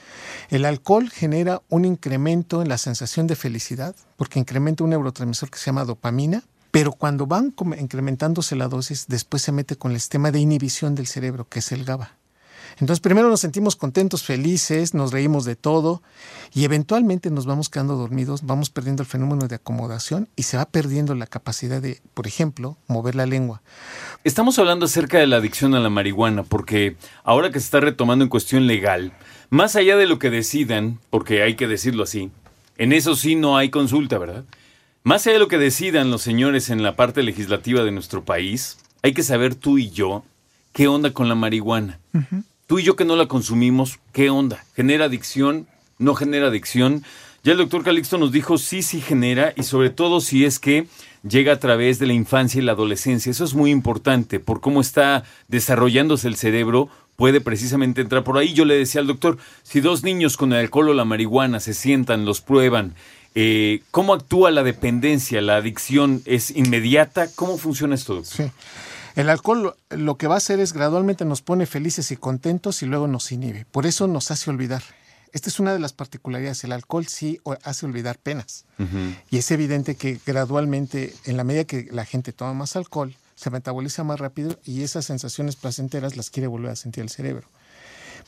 El 0.49 0.63
alcohol 0.63 1.09
genera 1.09 1.61
un 1.67 1.83
incremento 1.83 2.61
en 2.61 2.69
la 2.69 2.77
sensación 2.77 3.27
de 3.27 3.35
felicidad, 3.35 3.93
porque 4.15 4.39
incrementa 4.39 4.85
un 4.85 4.91
neurotransmisor 4.91 5.49
que 5.49 5.57
se 5.59 5.65
llama 5.65 5.83
dopamina, 5.83 6.43
pero 6.71 6.94
cuando 6.94 7.27
van 7.27 7.53
incrementándose 7.77 8.56
la 8.56 8.68
dosis, 8.68 9.06
después 9.07 9.44
se 9.44 9.51
mete 9.51 9.75
con 9.75 9.91
el 9.91 10.00
sistema 10.00 10.31
de 10.31 10.39
inhibición 10.39 10.95
del 10.95 11.07
cerebro, 11.07 11.47
que 11.47 11.59
es 11.59 11.71
el 11.71 11.83
GABA. 11.83 12.18
Entonces, 12.79 13.01
primero 13.01 13.29
nos 13.29 13.41
sentimos 13.41 13.75
contentos, 13.75 14.23
felices, 14.23 14.94
nos 14.94 15.12
reímos 15.12 15.45
de 15.45 15.56
todo 15.56 16.01
y 16.53 16.63
eventualmente 16.63 17.29
nos 17.29 17.45
vamos 17.45 17.69
quedando 17.69 17.95
dormidos, 17.95 18.45
vamos 18.45 18.69
perdiendo 18.69 19.03
el 19.03 19.07
fenómeno 19.07 19.47
de 19.47 19.56
acomodación 19.56 20.29
y 20.35 20.44
se 20.44 20.57
va 20.57 20.65
perdiendo 20.65 21.13
la 21.13 21.27
capacidad 21.27 21.81
de, 21.81 22.01
por 22.13 22.27
ejemplo, 22.27 22.77
mover 22.88 23.15
la 23.15 23.25
lengua. 23.25 23.62
Estamos 24.24 24.57
hablando 24.57 24.85
acerca 24.85 25.19
de 25.19 25.27
la 25.27 25.38
adicción 25.38 25.75
a 25.75 25.79
la 25.79 25.89
marihuana, 25.89 26.44
porque 26.44 26.95
ahora 27.24 27.51
que 27.51 27.59
se 27.59 27.65
está 27.65 27.81
retomando 27.81 28.24
en 28.24 28.29
cuestión 28.29 28.67
legal, 28.67 29.13
más 29.50 29.75
allá 29.75 29.97
de 29.97 30.07
lo 30.07 30.17
que 30.17 30.29
decidan, 30.29 31.00
porque 31.09 31.44
hay 31.44 31.56
que 31.56 31.67
decirlo 31.67 32.03
así, 32.03 32.31
en 32.77 32.94
eso 32.94 33.15
sí 33.15 33.35
no 33.35 33.57
hay 33.57 33.69
consulta, 33.69 34.17
¿verdad? 34.17 34.45
Más 35.03 35.25
allá 35.25 35.33
de 35.33 35.39
lo 35.39 35.48
que 35.48 35.57
decidan 35.57 36.12
los 36.12 36.21
señores 36.21 36.69
en 36.69 36.83
la 36.83 36.95
parte 36.95 37.24
legislativa 37.24 37.83
de 37.83 37.92
nuestro 37.92 38.24
país, 38.24 38.77
hay 39.01 39.13
que 39.13 39.24
saber 39.24 39.56
tú 39.56 39.80
y 39.80 39.89
yo 39.89 40.24
qué 40.74 40.88
onda 40.88 41.12
con 41.12 41.27
la 41.27 41.33
marihuana. 41.33 42.00
Tú 42.68 42.77
y 42.77 42.83
yo 42.83 42.95
que 42.95 43.03
no 43.03 43.15
la 43.15 43.25
consumimos, 43.25 43.98
¿qué 44.13 44.30
onda? 44.30 44.63
¿Genera 44.75 45.06
adicción? 45.06 45.65
¿No 45.98 46.13
genera 46.13 46.48
adicción? 46.48 47.03
Ya 47.44 47.53
el 47.53 47.57
doctor 47.57 47.83
Calixto 47.83 48.19
nos 48.19 48.31
dijo 48.31 48.59
sí, 48.59 48.83
sí 48.83 49.01
genera 49.01 49.53
y 49.56 49.63
sobre 49.63 49.89
todo 49.89 50.21
si 50.21 50.45
es 50.45 50.59
que 50.59 50.86
llega 51.27 51.53
a 51.53 51.59
través 51.59 51.98
de 51.98 52.06
la 52.06 52.13
infancia 52.13 52.62
y 52.62 52.63
la 52.63 52.74
adolescencia. 52.74 53.31
Eso 53.31 53.44
es 53.44 53.56
muy 53.56 53.71
importante 53.71 54.39
por 54.39 54.62
cómo 54.62 54.81
está 54.81 55.24
desarrollándose 55.48 56.27
el 56.27 56.36
cerebro. 56.36 56.89
Puede 57.15 57.41
precisamente 57.41 58.01
entrar 58.01 58.24
por 58.24 58.38
ahí. 58.38 58.53
Yo 58.53 58.65
le 58.65 58.77
decía 58.77 59.01
al 59.01 59.08
doctor, 59.08 59.39
si 59.63 59.81
dos 59.81 60.03
niños 60.03 60.38
con 60.38 60.53
el 60.53 60.60
alcohol 60.60 60.89
o 60.89 60.93
la 60.93 61.05
marihuana 61.05 61.60
se 61.60 61.74
sientan, 61.74 62.25
los 62.25 62.41
prueban, 62.41 62.93
eh, 63.35 63.81
¿cómo 63.91 64.13
actúa 64.13 64.51
la 64.51 64.63
dependencia? 64.63 65.41
¿La 65.41 65.57
adicción 65.57 66.21
es 66.25 66.51
inmediata? 66.51 67.27
¿Cómo 67.35 67.57
funciona 67.57 67.95
esto, 67.95 68.15
doctor? 68.15 68.47
Sí. 68.47 68.51
El 69.15 69.29
alcohol 69.29 69.75
lo, 69.89 70.17
que 70.17 70.27
va 70.27 70.35
a 70.35 70.38
hacer 70.38 70.59
es 70.59 70.73
gradualmente 70.73 71.25
nos 71.25 71.41
pone 71.41 71.65
felices 71.65 72.11
y 72.11 72.17
contentos 72.17 72.81
y 72.81 72.85
luego 72.85 73.07
nos 73.07 73.31
inhibe. 73.31 73.65
Por 73.71 73.85
eso 73.85 74.07
nos 74.07 74.31
hace 74.31 74.50
olvidar. 74.50 74.83
Esta 75.33 75.50
es 75.50 75.59
una 75.59 75.73
de 75.73 75.79
las 75.79 75.93
particularidades. 75.93 76.63
El 76.63 76.71
alcohol 76.71 77.07
sí 77.07 77.39
hace 77.63 77.85
olvidar 77.85 78.17
penas. 78.17 78.65
Y 79.29 79.38
es 79.38 79.51
evidente 79.51 79.95
que 79.95 80.19
gradualmente, 80.25 81.13
en 81.25 81.38
la 81.38 81.43
medida 81.43 81.65
que 81.65 81.88
la 81.91 82.03
gente 82.03 82.33
toma 82.33 82.53
más 82.53 82.75
alcohol, 82.75 83.15
se 83.35 83.50
metaboliza 83.50 84.03
más 84.03 84.19
rápido 84.19 84.59
y 84.65 84.83
esas 84.83 85.05
sensaciones 85.05 85.55
placenteras 85.55 86.17
las 86.17 86.29
quiere 86.29 86.47
volver 86.47 86.71
a 86.71 86.75
sentir 86.75 87.03
el 87.03 87.09
cerebro. 87.09 87.47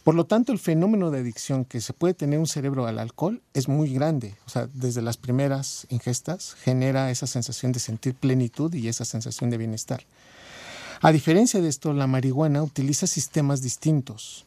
Por 0.04 0.16
lo 0.16 0.26
tanto, 0.26 0.52
el 0.52 0.60
fenómeno 0.60 1.12
de 1.12 1.20
adicción 1.20 1.64
que 1.64 1.80
se 1.80 1.94
puede 1.94 2.14
tener 2.14 2.38
un 2.38 2.48
cerebro 2.48 2.88
al 2.88 3.00
alcohol 3.00 3.42
es 3.54 3.70
muy 3.70 3.94
grande. 3.94 4.36
O 4.46 4.50
sea, 4.50 4.68
desde 4.74 5.02
las 5.02 5.16
primeras 5.16 5.88
ingestas 5.90 6.56
genera 6.62 7.10
esa 7.10 7.26
sensación 7.26 7.72
de 7.72 7.80
sentir 7.80 8.14
plenitud 8.14 8.74
y 8.74 8.90
esa 8.90 9.06
sensación 9.06 9.50
de 9.50 9.58
bienestar. 9.58 10.04
A 11.02 11.12
diferencia 11.14 11.62
de 11.62 11.70
esto, 11.70 11.94
la 11.94 12.08
marihuana 12.08 12.64
utiliza 12.64 13.08
sistemas 13.08 13.62
distintos. 13.62 14.46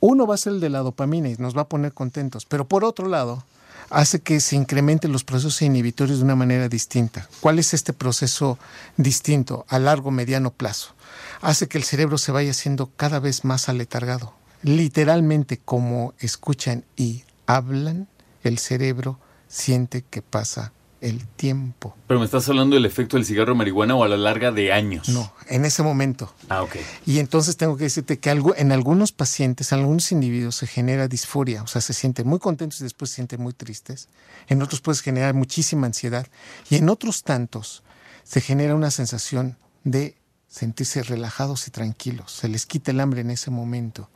Uno 0.00 0.26
va 0.26 0.34
a 0.34 0.38
ser 0.38 0.54
el 0.54 0.60
de 0.60 0.70
la 0.70 0.80
dopamina 0.80 1.28
y 1.28 1.36
nos 1.36 1.56
va 1.56 1.62
a 1.62 1.68
poner 1.68 1.92
contentos, 1.92 2.46
pero 2.46 2.66
por 2.66 2.84
otro 2.84 3.08
lado, 3.08 3.44
hace 3.90 4.20
que 4.20 4.40
se 4.40 4.56
incrementen 4.56 5.12
los 5.12 5.24
procesos 5.24 5.60
inhibitorios 5.62 6.18
de 6.18 6.24
una 6.24 6.36
manera 6.36 6.68
distinta. 6.68 7.28
¿Cuál 7.40 7.58
es 7.58 7.74
este 7.74 7.92
proceso 7.92 8.58
distinto 8.96 9.66
a 9.68 9.78
largo, 9.78 10.10
mediano 10.10 10.50
plazo? 10.50 10.94
Hace 11.40 11.68
que 11.68 11.78
el 11.78 11.84
cerebro 11.84 12.18
se 12.18 12.32
vaya 12.32 12.50
haciendo 12.50 12.90
cada 12.96 13.18
vez 13.18 13.44
más 13.44 13.68
aletargado. 13.68 14.43
Literalmente, 14.64 15.58
como 15.58 16.14
escuchan 16.18 16.84
y 16.96 17.22
hablan, 17.46 18.08
el 18.42 18.58
cerebro 18.58 19.18
siente 19.46 20.02
que 20.08 20.22
pasa 20.22 20.72
el 21.02 21.26
tiempo. 21.26 21.94
Pero 22.06 22.18
me 22.18 22.24
estás 22.24 22.48
hablando 22.48 22.76
del 22.76 22.86
efecto 22.86 23.18
del 23.18 23.26
cigarro 23.26 23.52
de 23.52 23.58
marihuana 23.58 23.94
o 23.94 24.04
a 24.04 24.08
la 24.08 24.16
larga 24.16 24.52
de 24.52 24.72
años. 24.72 25.10
No, 25.10 25.34
en 25.48 25.66
ese 25.66 25.82
momento. 25.82 26.34
Ah, 26.48 26.62
ok. 26.62 26.76
Y 27.04 27.18
entonces 27.18 27.58
tengo 27.58 27.76
que 27.76 27.84
decirte 27.84 28.18
que 28.18 28.30
algo, 28.30 28.54
en 28.56 28.72
algunos 28.72 29.12
pacientes, 29.12 29.70
en 29.70 29.80
algunos 29.80 30.10
individuos 30.12 30.56
se 30.56 30.66
genera 30.66 31.06
disforia, 31.06 31.62
o 31.62 31.66
sea, 31.66 31.82
se 31.82 31.92
sienten 31.92 32.26
muy 32.26 32.38
contentos 32.38 32.80
y 32.80 32.84
después 32.84 33.10
se 33.10 33.16
sienten 33.16 33.42
muy 33.42 33.52
tristes. 33.52 34.08
En 34.48 34.62
otros 34.62 34.80
puedes 34.80 35.02
generar 35.02 35.34
muchísima 35.34 35.86
ansiedad. 35.86 36.26
Y 36.70 36.76
en 36.76 36.88
otros 36.88 37.22
tantos 37.22 37.82
se 38.22 38.40
genera 38.40 38.74
una 38.74 38.90
sensación 38.90 39.58
de 39.84 40.16
sentirse 40.54 41.02
relajados 41.02 41.66
y 41.66 41.72
tranquilos. 41.72 42.30
Se 42.30 42.48
les 42.48 42.64
quita 42.64 42.92
el 42.92 43.00
hambre 43.00 43.22
en 43.22 43.30
ese 43.30 43.50
momento. 43.50 44.08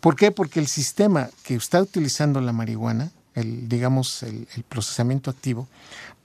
¿Por 0.00 0.14
qué? 0.14 0.30
Porque 0.30 0.60
el 0.60 0.68
sistema 0.68 1.30
que 1.42 1.56
está 1.56 1.82
utilizando 1.82 2.40
la 2.40 2.52
marihuana, 2.52 3.10
el, 3.34 3.68
digamos, 3.68 4.22
el, 4.22 4.46
el 4.54 4.62
procesamiento 4.62 5.32
activo, 5.32 5.66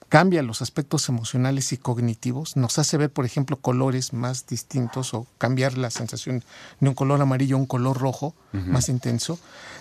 cambia 0.10 0.44
los 0.44 0.62
aspectos 0.62 1.10
emocionales 1.10 1.74
y 1.74 1.78
cognitivos, 1.78 2.56
nos 2.56 2.78
hace 2.78 2.98
ver, 2.98 3.10
por 3.10 3.26
ejemplo, 3.26 3.58
colores 3.58 4.14
más 4.14 4.46
distintos 4.46 5.14
o 5.14 5.26
cambiar 5.38 5.78
la 5.78 5.90
sensación 5.90 6.44
de 6.80 6.90
un 6.90 6.96
color 6.96 7.22
amarillo 7.22 7.56
a 7.56 7.60
un 7.60 7.66
color 7.66 7.98
rojo 7.98 8.36
más 8.54 8.88
intenso. 8.88 9.38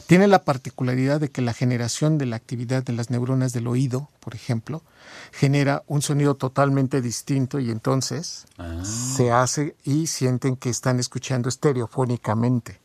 Tiene 0.07 0.27
la 0.27 0.43
particularidad 0.43 1.21
de 1.21 1.31
que 1.31 1.43
la 1.43 1.53
generación 1.53 2.19
de 2.19 2.27
la 2.27 2.37
actividad 2.37 2.83
de 2.83 2.93
las 2.93 3.11
neuronas 3.11 3.53
del 3.53 3.69
oído, 3.69 4.09
por 4.21 4.35
ejemplo, 4.35 4.83
genera 5.33 5.83
un 5.87 6.03
sonido 6.03 6.35
totalmente 6.35 7.01
distinto 7.01 7.61
y 7.61 7.71
entonces 7.71 8.47
ah. 8.59 8.83
se 8.85 9.31
hace 9.31 9.77
y 9.85 10.09
sienten 10.09 10.57
que 10.57 10.71
están 10.71 10.99
escuchando 10.99 11.49
estereofónicamente. 11.49 12.81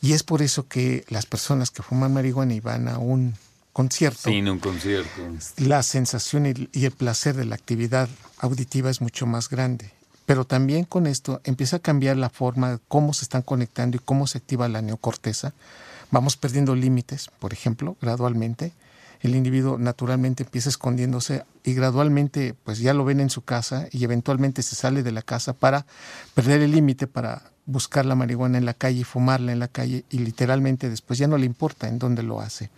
Y 0.00 0.12
es 0.12 0.22
por 0.22 0.42
eso 0.42 0.68
que 0.68 1.04
las 1.08 1.26
personas 1.26 1.70
que 1.70 1.82
fuman 1.82 2.12
marihuana 2.12 2.54
y 2.54 2.60
van 2.60 2.88
a 2.88 2.98
un 2.98 3.34
concierto. 3.74 4.30
Sí, 4.30 4.40
un 4.40 4.58
concierto. 4.60 5.10
La 5.58 5.82
sensación 5.82 6.46
y 6.72 6.84
el 6.84 6.92
placer 6.92 7.36
de 7.36 7.44
la 7.44 7.56
actividad 7.56 8.08
auditiva 8.38 8.88
es 8.88 9.02
mucho 9.02 9.26
más 9.26 9.50
grande. 9.50 9.90
Pero 10.24 10.46
también 10.46 10.84
con 10.84 11.06
esto 11.06 11.42
empieza 11.44 11.76
a 11.76 11.80
cambiar 11.80 12.16
la 12.16 12.30
forma 12.30 12.70
de 12.70 12.78
cómo 12.88 13.12
se 13.12 13.24
están 13.24 13.42
conectando 13.42 13.96
y 13.96 14.00
cómo 14.00 14.26
se 14.26 14.38
activa 14.38 14.68
la 14.68 14.80
neocorteza. 14.80 15.52
Vamos 16.10 16.36
perdiendo 16.36 16.74
límites, 16.74 17.28
por 17.38 17.52
ejemplo, 17.52 17.96
gradualmente. 18.00 18.72
El 19.20 19.34
individuo 19.34 19.76
naturalmente 19.76 20.44
empieza 20.44 20.68
escondiéndose 20.68 21.44
y 21.64 21.74
gradualmente 21.74 22.54
pues 22.62 22.78
ya 22.78 22.94
lo 22.94 23.04
ven 23.04 23.20
en 23.20 23.30
su 23.30 23.42
casa 23.42 23.88
y 23.90 24.04
eventualmente 24.04 24.62
se 24.62 24.76
sale 24.76 25.02
de 25.02 25.12
la 25.12 25.22
casa 25.22 25.52
para 25.52 25.84
perder 26.34 26.60
el 26.62 26.70
límite, 26.70 27.06
para 27.06 27.42
buscar 27.66 28.06
la 28.06 28.14
marihuana 28.14 28.58
en 28.58 28.66
la 28.66 28.74
calle 28.74 29.00
y 29.00 29.04
fumarla 29.04 29.52
en 29.52 29.58
la 29.58 29.68
calle 29.68 30.04
y 30.10 30.18
literalmente 30.18 30.90
después 30.90 31.18
ya 31.18 31.26
no 31.26 31.38
le 31.38 31.46
importa 31.46 31.88
en 31.88 31.98
dónde 31.98 32.22
lo 32.22 32.40
hace. 32.40 32.70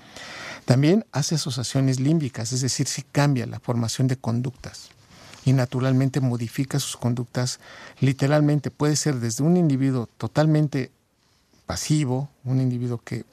También 0.66 1.06
hace 1.12 1.36
asociaciones 1.36 2.00
límbicas, 2.00 2.52
es 2.52 2.60
decir, 2.60 2.88
si 2.88 3.02
cambia 3.02 3.46
la 3.46 3.60
formación 3.60 4.08
de 4.08 4.16
conductas 4.16 4.88
y 5.44 5.52
naturalmente 5.52 6.20
modifica 6.20 6.80
sus 6.80 6.96
conductas, 6.96 7.60
literalmente. 8.00 8.72
Puede 8.72 8.96
ser 8.96 9.20
desde 9.20 9.44
un 9.44 9.56
individuo 9.56 10.08
totalmente 10.18 10.90
pasivo, 11.66 12.28
un 12.44 12.60
individuo 12.60 13.00
que 13.02 13.24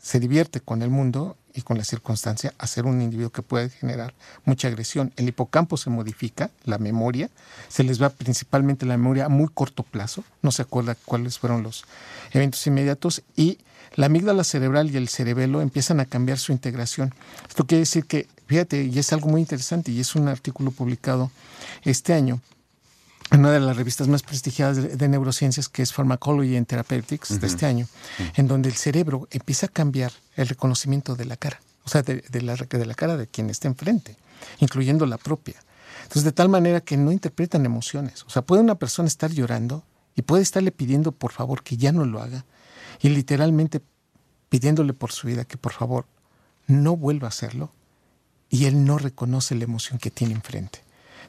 se 0.00 0.18
divierte 0.18 0.60
con 0.60 0.82
el 0.82 0.90
mundo 0.90 1.36
y 1.54 1.62
con 1.62 1.78
la 1.78 1.84
circunstancia, 1.84 2.54
a 2.58 2.66
ser 2.66 2.86
un 2.86 3.00
individuo 3.00 3.30
que 3.30 3.42
puede 3.42 3.70
generar 3.70 4.14
mucha 4.44 4.68
agresión. 4.68 5.12
El 5.16 5.28
hipocampo 5.28 5.76
se 5.76 5.90
modifica, 5.90 6.50
la 6.64 6.78
memoria, 6.78 7.30
se 7.68 7.84
les 7.84 8.00
va 8.00 8.10
principalmente 8.10 8.86
la 8.86 8.96
memoria 8.96 9.26
a 9.26 9.28
muy 9.28 9.48
corto 9.48 9.82
plazo, 9.82 10.24
no 10.42 10.52
se 10.52 10.62
acuerda 10.62 10.96
cuáles 11.04 11.38
fueron 11.38 11.62
los 11.62 11.84
eventos 12.32 12.66
inmediatos 12.66 13.22
y 13.36 13.58
la 13.96 14.06
amígdala 14.06 14.44
cerebral 14.44 14.90
y 14.90 14.96
el 14.96 15.08
cerebelo 15.08 15.60
empiezan 15.60 16.00
a 16.00 16.04
cambiar 16.04 16.38
su 16.38 16.52
integración. 16.52 17.12
Esto 17.48 17.66
quiere 17.66 17.80
decir 17.80 18.06
que, 18.06 18.28
fíjate, 18.46 18.84
y 18.84 18.98
es 18.98 19.12
algo 19.12 19.28
muy 19.28 19.40
interesante, 19.40 19.90
y 19.90 20.00
es 20.00 20.14
un 20.14 20.28
artículo 20.28 20.70
publicado 20.70 21.30
este 21.84 22.12
año 22.12 22.40
en 23.30 23.40
una 23.40 23.52
de 23.52 23.60
las 23.60 23.76
revistas 23.76 24.08
más 24.08 24.22
prestigiadas 24.22 24.98
de, 24.98 25.08
neurociencias, 25.08 25.68
que 25.68 25.82
es 25.82 25.92
Pharmacology 25.92 26.56
and 26.56 26.66
Therapeutics 26.66 27.40
de 27.40 27.46
este 27.46 27.66
año, 27.66 27.86
en 28.34 28.48
donde 28.48 28.68
el 28.68 28.74
cerebro 28.74 29.28
empieza 29.30 29.66
a 29.66 29.68
cambiar 29.68 30.12
el 30.36 30.48
reconocimiento 30.48 31.14
de 31.14 31.24
la 31.26 31.36
cara, 31.36 31.60
o 31.84 31.88
sea, 31.88 32.02
de, 32.02 32.22
la, 32.42 32.56
de 32.56 32.86
la 32.86 32.94
cara 32.94 33.16
de 33.16 33.26
quien 33.26 33.50
está 33.50 33.68
enfrente, 33.68 34.16
incluyendo 34.58 35.06
la 35.06 35.18
propia. 35.18 35.56
Entonces, 36.02 36.24
de 36.24 36.32
tal 36.32 36.48
manera 36.48 36.80
que 36.80 36.96
no 36.96 37.12
interpretan 37.12 37.64
emociones. 37.64 38.24
O 38.24 38.30
sea, 38.30 38.42
puede 38.42 38.62
una 38.62 38.74
persona 38.74 39.06
estar 39.06 39.30
llorando 39.30 39.84
y 40.16 40.22
puede 40.22 40.42
estarle 40.42 40.72
pidiendo 40.72 41.12
por 41.12 41.30
favor 41.30 41.62
que 41.62 41.76
ya 41.76 41.92
no 41.92 42.04
lo 42.04 42.20
haga, 42.20 42.44
y 43.00 43.08
literalmente 43.10 43.80
pidiéndole 44.48 44.92
por 44.92 45.12
su 45.12 45.28
vida 45.28 45.44
que 45.44 45.56
por 45.56 45.72
favor 45.72 46.06
no 46.66 46.96
vuelva 46.96 47.28
a 47.28 47.30
hacerlo 47.30 47.72
y 48.48 48.66
él 48.66 48.84
no 48.84 48.98
reconoce 48.98 49.54
la 49.54 49.64
emoción 49.64 49.98
que 49.98 50.10
tiene 50.10 50.34
enfrente. 50.34 50.80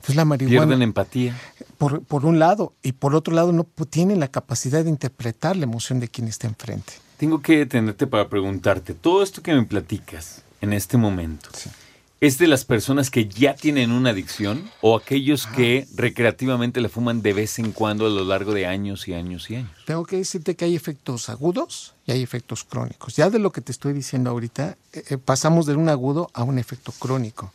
Entonces 0.02 0.16
la 0.16 0.26
marihuana... 0.26 0.66
Pierden 0.66 0.82
empatía. 0.82 1.40
Por, 1.78 2.02
por 2.04 2.26
un 2.26 2.40
lado, 2.40 2.74
y 2.82 2.94
por 2.94 3.14
otro 3.16 3.36
lado 3.36 3.52
no 3.52 3.66
tienen 3.90 4.20
la 4.20 4.30
capacidad 4.30 4.84
de 4.84 4.90
interpretar 4.90 5.56
la 5.56 5.64
emoción 5.64 6.00
de 6.00 6.08
quien 6.08 6.28
está 6.28 6.48
enfrente. 6.48 6.94
Tengo 7.18 7.40
que 7.40 7.58
detenerte 7.58 8.08
para 8.08 8.28
preguntarte, 8.30 8.96
todo 8.96 9.22
esto 9.22 9.44
que 9.44 9.54
me 9.54 9.64
platicas 9.64 10.44
en 10.60 10.74
este 10.74 10.98
momento, 10.98 11.50
¿Es 12.20 12.38
de 12.38 12.46
las 12.46 12.66
personas 12.66 13.10
que 13.10 13.28
ya 13.28 13.56
tienen 13.56 13.92
una 13.92 14.12
adicción 14.12 14.70
o 14.82 14.96
aquellos 14.96 15.48
que 15.48 15.88
recreativamente 15.96 16.80
le 16.80 16.88
fuman 16.88 17.24
de 17.24 17.34
vez 17.34 17.58
en 17.58 17.72
cuando 17.72 18.06
a 18.06 18.10
lo 18.12 18.24
largo 18.24 18.54
de 18.54 18.68
años 18.68 19.08
y 19.08 19.16
años 19.16 19.50
y 19.50 19.56
años? 19.56 19.72
Tengo 19.88 20.06
que 20.06 20.18
decirte 20.18 20.56
que 20.56 20.66
hay 20.66 20.76
efectos 20.76 21.30
agudos 21.30 21.96
y 22.06 22.12
hay 22.12 22.22
efectos 22.22 22.64
crónicos. 22.64 23.16
Ya 23.16 23.32
de 23.32 23.40
lo 23.40 23.52
que 23.52 23.62
te 23.62 23.72
estoy 23.72 23.94
diciendo 23.94 24.30
ahorita, 24.30 24.78
eh, 24.94 25.04
eh, 25.10 25.18
pasamos 25.18 25.66
de 25.66 25.76
un 25.76 25.90
agudo 25.90 26.30
a 26.36 26.44
un 26.44 26.60
efecto 26.60 26.92
crónico. 26.92 27.52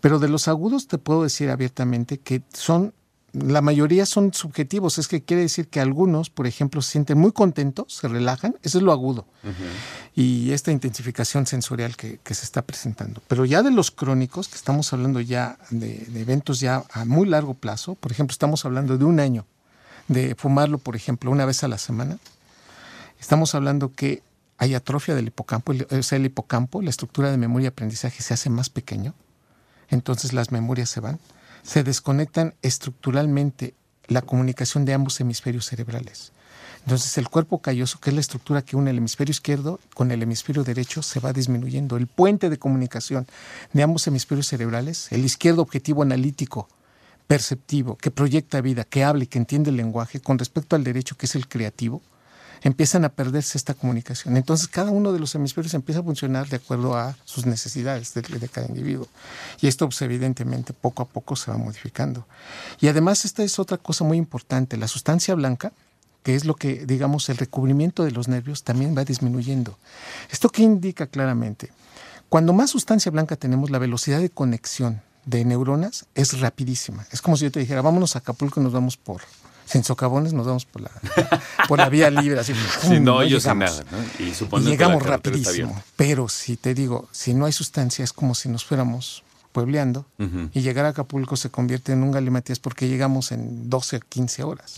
Pero 0.00 0.18
de 0.18 0.28
los 0.28 0.48
agudos 0.48 0.86
te 0.88 0.98
puedo 0.98 1.22
decir 1.22 1.50
abiertamente 1.50 2.18
que 2.18 2.42
son 2.52 2.92
la 3.32 3.60
mayoría 3.60 4.06
son 4.06 4.32
subjetivos, 4.32 4.98
es 4.98 5.06
que 5.06 5.22
quiere 5.22 5.42
decir 5.42 5.68
que 5.68 5.80
algunos, 5.80 6.30
por 6.30 6.46
ejemplo, 6.46 6.80
se 6.80 6.92
sienten 6.92 7.18
muy 7.18 7.32
contentos, 7.32 7.94
se 7.94 8.08
relajan, 8.08 8.56
eso 8.62 8.78
es 8.78 8.84
lo 8.84 8.92
agudo, 8.92 9.26
y 10.14 10.52
esta 10.52 10.72
intensificación 10.72 11.46
sensorial 11.46 11.96
que, 11.96 12.18
se 12.24 12.44
está 12.44 12.62
presentando. 12.62 13.22
Pero 13.28 13.44
ya 13.44 13.62
de 13.62 13.70
los 13.70 13.90
crónicos, 13.90 14.48
que 14.48 14.56
estamos 14.56 14.92
hablando 14.92 15.20
ya 15.20 15.58
de, 15.70 16.06
eventos 16.14 16.60
ya 16.60 16.84
a 16.92 17.04
muy 17.04 17.28
largo 17.28 17.54
plazo, 17.54 17.96
por 17.96 18.12
ejemplo, 18.12 18.32
estamos 18.32 18.64
hablando 18.64 18.96
de 18.96 19.04
un 19.04 19.20
año, 19.20 19.46
de 20.08 20.34
fumarlo, 20.34 20.78
por 20.78 20.96
ejemplo, 20.96 21.30
una 21.30 21.44
vez 21.44 21.62
a 21.64 21.68
la 21.68 21.78
semana, 21.78 22.18
estamos 23.20 23.54
hablando 23.54 23.92
que 23.92 24.22
hay 24.56 24.74
atrofia 24.74 25.14
del 25.14 25.28
hipocampo, 25.28 25.74
o 25.90 26.02
sea, 26.02 26.16
el 26.16 26.24
hipocampo, 26.24 26.80
la 26.80 26.90
estructura 26.90 27.30
de 27.30 27.36
memoria 27.36 27.66
y 27.66 27.68
aprendizaje 27.68 28.22
se 28.22 28.32
hace 28.32 28.48
más 28.48 28.70
pequeño, 28.70 29.14
entonces 29.88 30.32
las 30.32 30.52
memorias 30.52 30.90
se 30.90 31.00
van 31.00 31.18
se 31.62 31.84
desconectan 31.84 32.54
estructuralmente 32.62 33.74
la 34.06 34.22
comunicación 34.22 34.86
de 34.86 34.94
ambos 34.94 35.20
hemisferios 35.20 35.66
cerebrales. 35.66 36.32
Entonces 36.84 37.18
el 37.18 37.28
cuerpo 37.28 37.60
calloso, 37.60 38.00
que 38.00 38.08
es 38.08 38.14
la 38.14 38.20
estructura 38.20 38.62
que 38.62 38.76
une 38.76 38.90
el 38.90 38.96
hemisferio 38.96 39.32
izquierdo 39.32 39.78
con 39.94 40.10
el 40.10 40.22
hemisferio 40.22 40.64
derecho, 40.64 41.02
se 41.02 41.20
va 41.20 41.34
disminuyendo. 41.34 41.98
El 41.98 42.06
puente 42.06 42.48
de 42.48 42.58
comunicación 42.58 43.26
de 43.74 43.82
ambos 43.82 44.06
hemisferios 44.06 44.46
cerebrales, 44.46 45.12
el 45.12 45.24
izquierdo 45.24 45.60
objetivo 45.60 46.02
analítico, 46.02 46.68
perceptivo, 47.26 47.96
que 47.96 48.10
proyecta 48.10 48.62
vida, 48.62 48.84
que 48.84 49.04
habla 49.04 49.24
y 49.24 49.26
que 49.26 49.38
entiende 49.38 49.68
el 49.68 49.76
lenguaje, 49.76 50.20
con 50.20 50.38
respecto 50.38 50.76
al 50.76 50.84
derecho, 50.84 51.16
que 51.16 51.26
es 51.26 51.34
el 51.34 51.48
creativo, 51.48 52.00
empiezan 52.62 53.04
a 53.04 53.08
perderse 53.08 53.58
esta 53.58 53.74
comunicación. 53.74 54.36
Entonces 54.36 54.68
cada 54.68 54.90
uno 54.90 55.12
de 55.12 55.18
los 55.18 55.34
hemisferios 55.34 55.74
empieza 55.74 56.00
a 56.00 56.04
funcionar 56.04 56.48
de 56.48 56.56
acuerdo 56.56 56.96
a 56.96 57.16
sus 57.24 57.46
necesidades 57.46 58.14
de, 58.14 58.22
cada 58.48 58.66
individuo. 58.66 59.08
Y 59.60 59.68
esto 59.68 59.86
pues, 59.86 60.00
evidentemente 60.02 60.72
poco 60.72 61.02
a 61.02 61.06
poco 61.06 61.36
se 61.36 61.50
va 61.50 61.56
modificando. 61.56 62.26
Y 62.80 62.88
además 62.88 63.24
esta 63.24 63.42
es 63.42 63.58
otra 63.58 63.78
cosa 63.78 64.04
muy 64.04 64.18
importante, 64.18 64.76
la 64.76 64.88
sustancia 64.88 65.34
blanca, 65.34 65.72
que 66.22 66.34
es 66.34 66.44
lo 66.44 66.56
que, 66.56 66.84
digamos, 66.84 67.28
el 67.28 67.38
recubrimiento 67.38 68.04
de 68.04 68.10
los 68.10 68.28
nervios 68.28 68.62
también 68.62 68.96
va 68.96 69.04
disminuyendo. 69.04 69.78
¿Esto 70.30 70.48
qué 70.50 70.62
indica 70.62 71.06
claramente? 71.06 71.70
Cuando 72.28 72.52
más 72.52 72.70
sustancia 72.70 73.10
blanca 73.10 73.36
tenemos, 73.36 73.70
la 73.70 73.78
velocidad 73.78 74.20
de 74.20 74.28
conexión 74.28 75.00
de 75.24 75.44
neuronas 75.44 76.06
es 76.14 76.40
rapidísima. 76.40 77.06
Es 77.10 77.22
como 77.22 77.36
si 77.36 77.44
yo 77.44 77.50
te 77.50 77.60
dijera, 77.60 77.82
vámonos 77.82 78.16
a 78.16 78.20
Acapulco 78.20 78.60
y 78.60 78.64
nos 78.64 78.72
vamos 78.72 78.96
por 78.96 79.22
sin 79.68 79.84
socavones 79.84 80.32
nos 80.32 80.46
vamos 80.46 80.64
por 80.64 80.82
la, 80.82 80.90
por 81.68 81.78
la 81.78 81.88
vía 81.88 82.10
libre, 82.10 82.40
así. 82.40 82.54
no, 83.00 83.22
yo 83.22 83.38
sin 83.40 83.58
nada, 83.58 83.84
Y, 84.18 84.32
llegamos 84.60 85.02
rapidísimo. 85.02 85.82
Pero 85.96 86.28
si 86.28 86.56
te 86.56 86.74
digo, 86.74 87.08
si 87.12 87.34
no 87.34 87.44
hay 87.44 87.52
sustancia, 87.52 88.02
es 88.02 88.12
como 88.12 88.34
si 88.34 88.48
nos 88.48 88.64
fuéramos 88.64 89.22
puebleando 89.52 90.06
y 90.52 90.60
llegar 90.60 90.84
a 90.84 90.90
Acapulco 90.90 91.36
se 91.36 91.50
convierte 91.50 91.92
en 91.92 92.02
un 92.02 92.12
galimatías 92.12 92.60
porque 92.60 92.88
llegamos 92.88 93.32
en 93.32 93.68
12 93.68 93.96
o 93.96 94.00
15 94.00 94.42
horas. 94.44 94.74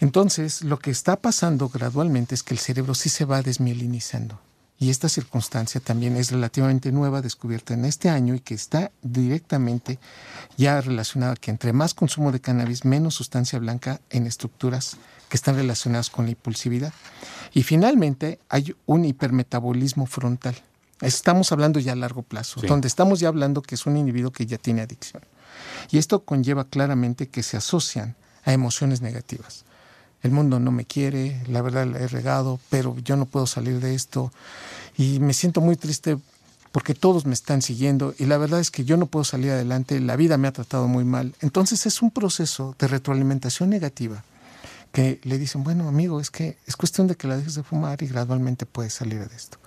Entonces, 0.00 0.62
lo 0.62 0.78
que 0.78 0.90
está 0.90 1.16
pasando 1.16 1.68
gradualmente 1.68 2.34
es 2.34 2.42
que 2.42 2.54
el 2.54 2.60
cerebro 2.60 2.94
sí 2.94 3.08
se 3.08 3.24
va 3.24 3.42
desmielinizando. 3.42 4.40
Y 4.82 4.90
esta 4.90 5.08
circunstancia 5.08 5.80
también 5.80 6.16
es 6.16 6.32
relativamente 6.32 6.90
nueva, 6.90 7.22
descubierta 7.22 7.72
en 7.72 7.84
este 7.84 8.08
año 8.08 8.34
y 8.34 8.40
que 8.40 8.54
está 8.54 8.90
directamente 9.00 10.00
ya 10.56 10.80
relacionada 10.80 11.36
que 11.36 11.52
entre 11.52 11.72
más 11.72 11.94
consumo 11.94 12.32
de 12.32 12.40
cannabis, 12.40 12.84
menos 12.84 13.14
sustancia 13.14 13.60
blanca 13.60 14.00
en 14.10 14.26
estructuras 14.26 14.96
que 15.28 15.36
están 15.36 15.54
relacionadas 15.54 16.10
con 16.10 16.24
la 16.24 16.32
impulsividad. 16.32 16.92
Y 17.54 17.62
finalmente 17.62 18.40
hay 18.48 18.74
un 18.86 19.04
hipermetabolismo 19.04 20.06
frontal. 20.06 20.56
Estamos 21.00 21.52
hablando 21.52 21.78
ya 21.78 21.92
a 21.92 21.94
largo 21.94 22.22
plazo, 22.22 22.60
donde 22.62 22.88
estamos 22.88 23.20
ya 23.20 23.28
hablando 23.28 23.62
que 23.62 23.76
es 23.76 23.86
un 23.86 23.96
individuo 23.96 24.32
que 24.32 24.46
ya 24.46 24.58
tiene 24.58 24.82
adicción. 24.82 25.22
Y 25.92 25.98
esto 25.98 26.24
conlleva 26.24 26.64
claramente 26.64 27.28
que 27.28 27.44
se 27.44 27.56
asocian 27.56 28.16
a 28.42 28.52
emociones 28.52 29.00
negativas 29.00 29.64
el 30.22 30.30
mundo 30.30 30.60
no 30.60 30.70
me 30.70 30.84
quiere, 30.84 31.42
la 31.48 31.62
verdad 31.62 31.86
le 31.86 31.98
he 32.00 32.08
regado, 32.08 32.60
pero 32.70 32.96
yo 32.98 33.16
no 33.16 33.26
puedo 33.26 33.46
salir 33.46 33.80
de 33.80 33.94
esto 33.94 34.32
y 34.96 35.18
me 35.20 35.34
siento 35.34 35.60
muy 35.60 35.76
triste 35.76 36.18
porque 36.70 36.94
todos 36.94 37.26
me 37.26 37.34
están 37.34 37.60
siguiendo 37.60 38.14
y 38.18 38.26
la 38.26 38.38
verdad 38.38 38.60
es 38.60 38.70
que 38.70 38.84
yo 38.84 38.96
no 38.96 39.06
puedo 39.06 39.24
salir 39.24 39.50
adelante, 39.50 40.00
la 40.00 40.16
vida 40.16 40.38
me 40.38 40.48
ha 40.48 40.52
tratado 40.52 40.88
muy 40.88 41.04
mal. 41.04 41.34
Entonces 41.40 41.84
es 41.86 42.00
un 42.02 42.10
proceso 42.10 42.74
de 42.78 42.88
retroalimentación 42.88 43.68
negativa 43.68 44.24
que 44.92 45.20
le 45.24 45.38
dicen, 45.38 45.64
bueno 45.64 45.88
amigo, 45.88 46.20
es 46.20 46.30
que 46.30 46.56
es 46.66 46.76
cuestión 46.76 47.06
de 47.06 47.16
que 47.16 47.26
la 47.26 47.36
dejes 47.36 47.54
de 47.54 47.62
fumar 47.62 48.02
y 48.02 48.06
gradualmente 48.06 48.66
puedes 48.66 48.94
salir 48.94 49.28
de 49.28 49.36
esto. 49.36 49.58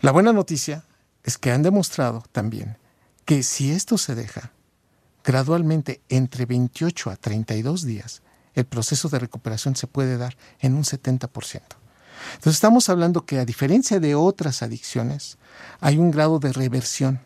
La 0.00 0.10
buena 0.10 0.32
noticia 0.32 0.84
es 1.24 1.38
que 1.38 1.52
han 1.52 1.62
demostrado 1.62 2.24
también 2.32 2.76
que 3.24 3.42
si 3.42 3.70
esto 3.70 3.98
se 3.98 4.14
deja, 4.14 4.50
gradualmente 5.24 6.00
entre 6.08 6.46
28 6.46 7.10
a 7.10 7.16
32 7.16 7.84
días, 7.84 8.22
el 8.54 8.64
proceso 8.64 9.08
de 9.08 9.18
recuperación 9.18 9.76
se 9.76 9.86
puede 9.86 10.16
dar 10.16 10.36
en 10.60 10.74
un 10.74 10.84
70%. 10.84 11.60
Entonces 12.34 12.54
estamos 12.54 12.88
hablando 12.88 13.24
que 13.24 13.38
a 13.38 13.44
diferencia 13.44 14.00
de 14.00 14.14
otras 14.14 14.62
adicciones, 14.62 15.38
hay 15.80 15.98
un 15.98 16.10
grado 16.10 16.38
de 16.38 16.52
reversión, 16.52 17.20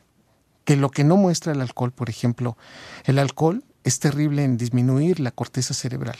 que 0.65 0.77
lo 0.77 0.91
que 0.91 1.05
no 1.05 1.17
muestra 1.17 1.53
el 1.53 1.61
alcohol, 1.61 1.93
por 1.93 2.11
ejemplo, 2.11 2.57
el 3.05 3.19
alcohol 3.19 3.65
es 3.85 4.01
terrible 4.01 4.45
en 4.45 4.57
disminuir 4.57 5.21
la 5.21 5.31
corteza 5.31 5.75
cerebral, 5.75 6.17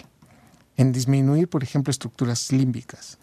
en 0.77 0.93
disminuir, 0.93 1.49
por 1.49 1.63
ejemplo, 1.63 1.91
estructuras 1.91 2.53
límbicas. 2.53 3.19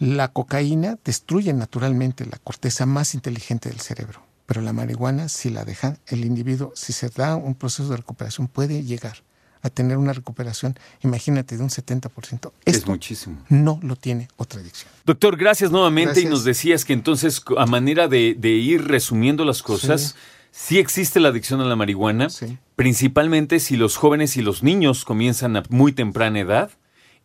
La 0.00 0.32
cocaína 0.32 0.98
destruye 1.04 1.52
naturalmente 1.52 2.24
la 2.24 2.38
corteza 2.38 2.86
más 2.86 3.14
inteligente 3.14 3.68
del 3.68 3.80
cerebro, 3.80 4.22
pero 4.46 4.62
la 4.62 4.72
marihuana, 4.72 5.28
si 5.28 5.50
la 5.50 5.64
dejan, 5.64 5.98
el 6.06 6.24
individuo, 6.24 6.72
si 6.74 6.92
se 6.92 7.10
da 7.10 7.36
un 7.36 7.54
proceso 7.54 7.88
de 7.90 7.98
recuperación, 7.98 8.48
puede 8.48 8.82
llegar 8.82 9.22
a 9.62 9.70
tener 9.70 9.96
una 9.96 10.12
recuperación, 10.12 10.78
imagínate, 11.02 11.56
de 11.56 11.62
un 11.62 11.70
70%. 11.70 12.52
es 12.64 12.86
muchísimo. 12.86 13.38
No 13.48 13.78
lo 13.82 13.96
tiene 13.96 14.28
otra 14.36 14.60
adicción. 14.60 14.90
Doctor, 15.04 15.36
gracias 15.36 15.70
nuevamente 15.70 16.20
y 16.20 16.24
nos 16.26 16.44
decías 16.44 16.84
que 16.84 16.92
entonces, 16.92 17.42
a 17.56 17.66
manera 17.66 18.08
de, 18.08 18.34
ir 18.42 18.86
resumiendo 18.86 19.44
las 19.44 19.62
cosas, 19.62 20.16
sí. 20.50 20.78
existe 20.78 21.20
la 21.20 21.28
adicción 21.28 21.60
a 21.60 21.64
la 21.64 21.76
marihuana, 21.76 22.28
principalmente 22.76 23.60
si 23.60 23.76
los 23.76 23.96
jóvenes 23.96 24.36
y 24.36 24.42
los 24.42 24.62
niños 24.62 25.04
comienzan 25.04 25.56
a 25.56 25.62
muy 25.68 25.92
temprana 25.92 26.40
edad 26.40 26.70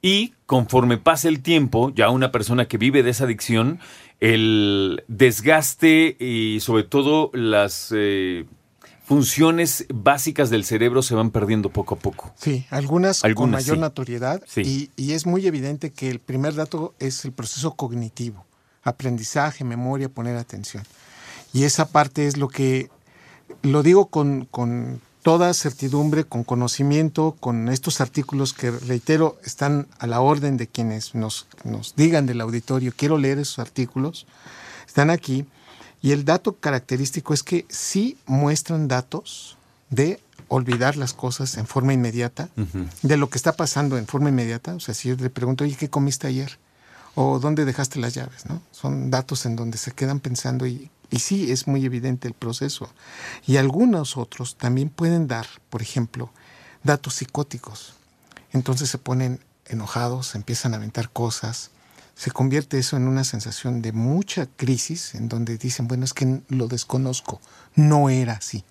y 0.01 0.33
conforme 0.45 0.97
pasa 0.97 1.29
el 1.29 1.41
tiempo, 1.41 1.91
ya 1.95 2.09
una 2.09 2.31
persona 2.31 2.67
que 2.67 2.77
vive 2.77 3.01
de 3.01 3.09
esa 3.09 3.23
adicción, 3.23 3.79
el 4.19 5.03
desgaste 5.07 6.15
y 6.19 6.59
sobre 6.59 6.83
todo 6.83 7.31
las... 7.33 7.91
Eh, 7.95 8.45
funciones 9.05 9.85
básicas 9.93 10.49
del 10.49 10.65
cerebro 10.65 11.01
se 11.01 11.15
van 11.15 11.31
perdiendo 11.31 11.69
poco 11.69 11.95
a 11.95 11.97
poco. 11.99 12.33
Sí, 12.35 12.65
algunas, 12.69 13.21
con 13.35 13.51
mayor 13.51 13.77
notoriedad 13.77 14.41
y, 14.55 14.89
y, 14.95 15.13
es 15.13 15.25
muy 15.25 15.45
evidente 15.45 15.91
que 15.91 16.09
el 16.09 16.19
primer 16.19 16.55
dato 16.55 16.95
es 16.99 17.23
el 17.23 17.31
proceso 17.31 17.75
cognitivo, 17.75 18.45
aprendizaje, 18.83 19.63
memoria, 19.63 20.09
poner 20.09 20.37
atención. 20.37 20.83
Y 21.53 21.63
esa 21.63 21.89
parte 21.89 22.27
es 22.27 22.37
lo 22.37 22.47
que, 22.47 22.89
lo 23.61 23.83
digo 23.83 24.07
con, 24.07 24.45
con 24.45 25.01
toda 25.21 25.53
certidumbre, 25.53 26.23
con 26.23 26.43
conocimiento, 26.43 27.35
con 27.39 27.69
estos 27.69 28.01
artículos 28.01 28.53
que, 28.53 28.71
reitero, 28.71 29.37
están 29.43 29.87
a 29.99 30.07
la 30.07 30.21
orden 30.21 30.57
de 30.57 30.67
quienes 30.67 31.15
nos, 31.15 31.47
nos 31.63 31.95
digan 31.95 32.25
del 32.25 32.41
auditorio, 32.41 32.91
quiero 32.95 33.17
leer 33.17 33.39
esos 33.39 33.59
artículos, 33.59 34.25
están 34.87 35.09
aquí 35.09 35.45
y 36.05 36.11
el 36.11 36.23
dato 36.23 36.57
característico 36.57 37.33
es 37.33 37.41
que 37.41 37.65
sí 37.67 38.15
muestran 38.27 38.87
datos 38.87 39.57
de 39.89 40.21
olvidar 40.49 40.97
las 40.97 41.13
cosas 41.13 41.57
en 41.57 41.65
forma 41.65 41.93
inmediata, 41.93 42.47
de 43.01 43.17
lo 43.17 43.31
que 43.31 43.39
está 43.39 43.53
pasando 43.53 43.97
en 43.97 44.05
forma 44.05 44.29
inmediata. 44.29 44.75
O 44.75 44.79
sea, 44.79 44.93
si 44.93 45.09
yo 45.09 45.15
le 45.15 45.31
pregunto, 45.31 45.63
oye, 45.63 45.75
¿qué 45.75 45.89
comiste 45.89 46.27
ayer? 46.27 46.59
O 47.15 47.39
¿dónde 47.39 47.65
dejaste 47.65 47.97
las 47.97 48.13
llaves? 48.13 48.45
¿no? 48.45 48.61
Son 48.71 49.09
datos 49.09 49.47
en 49.47 49.55
donde 49.55 49.79
se 49.79 49.93
quedan 49.93 50.19
pensando 50.19 50.67
y, 50.67 50.91
y 51.09 51.17
sí, 51.17 51.51
es 51.51 51.65
muy 51.65 51.83
evidente 51.83 52.27
el 52.27 52.35
proceso. 52.35 52.87
Y 53.47 53.57
algunos 53.57 54.15
otros 54.15 54.57
también 54.57 54.89
pueden 54.89 55.27
dar, 55.27 55.47
por 55.71 55.81
ejemplo, 55.81 56.29
datos 56.83 57.15
psicóticos. 57.15 57.95
Entonces 58.53 58.91
se 58.91 58.99
ponen 58.99 59.39
enojados, 59.65 60.35
empiezan 60.35 60.75
a 60.75 60.77
aventar 60.77 61.09
cosas, 61.09 61.71
se 62.15 62.31
convierte 62.31 62.79
eso 62.79 62.97
en 62.97 63.07
una 63.07 63.23
sensación 63.23 63.81
de 63.81 63.91
mucha 63.91 64.47
crisis, 64.55 65.15
en 65.15 65.27
donde 65.27 65.57
dicen, 65.57 65.87
bueno, 65.87 66.05
es 66.05 66.13
que 66.13 66.41
lo 66.49 66.67
desconozco, 66.67 67.41
no 67.75 68.09
era 68.09 68.33
así. 68.33 68.63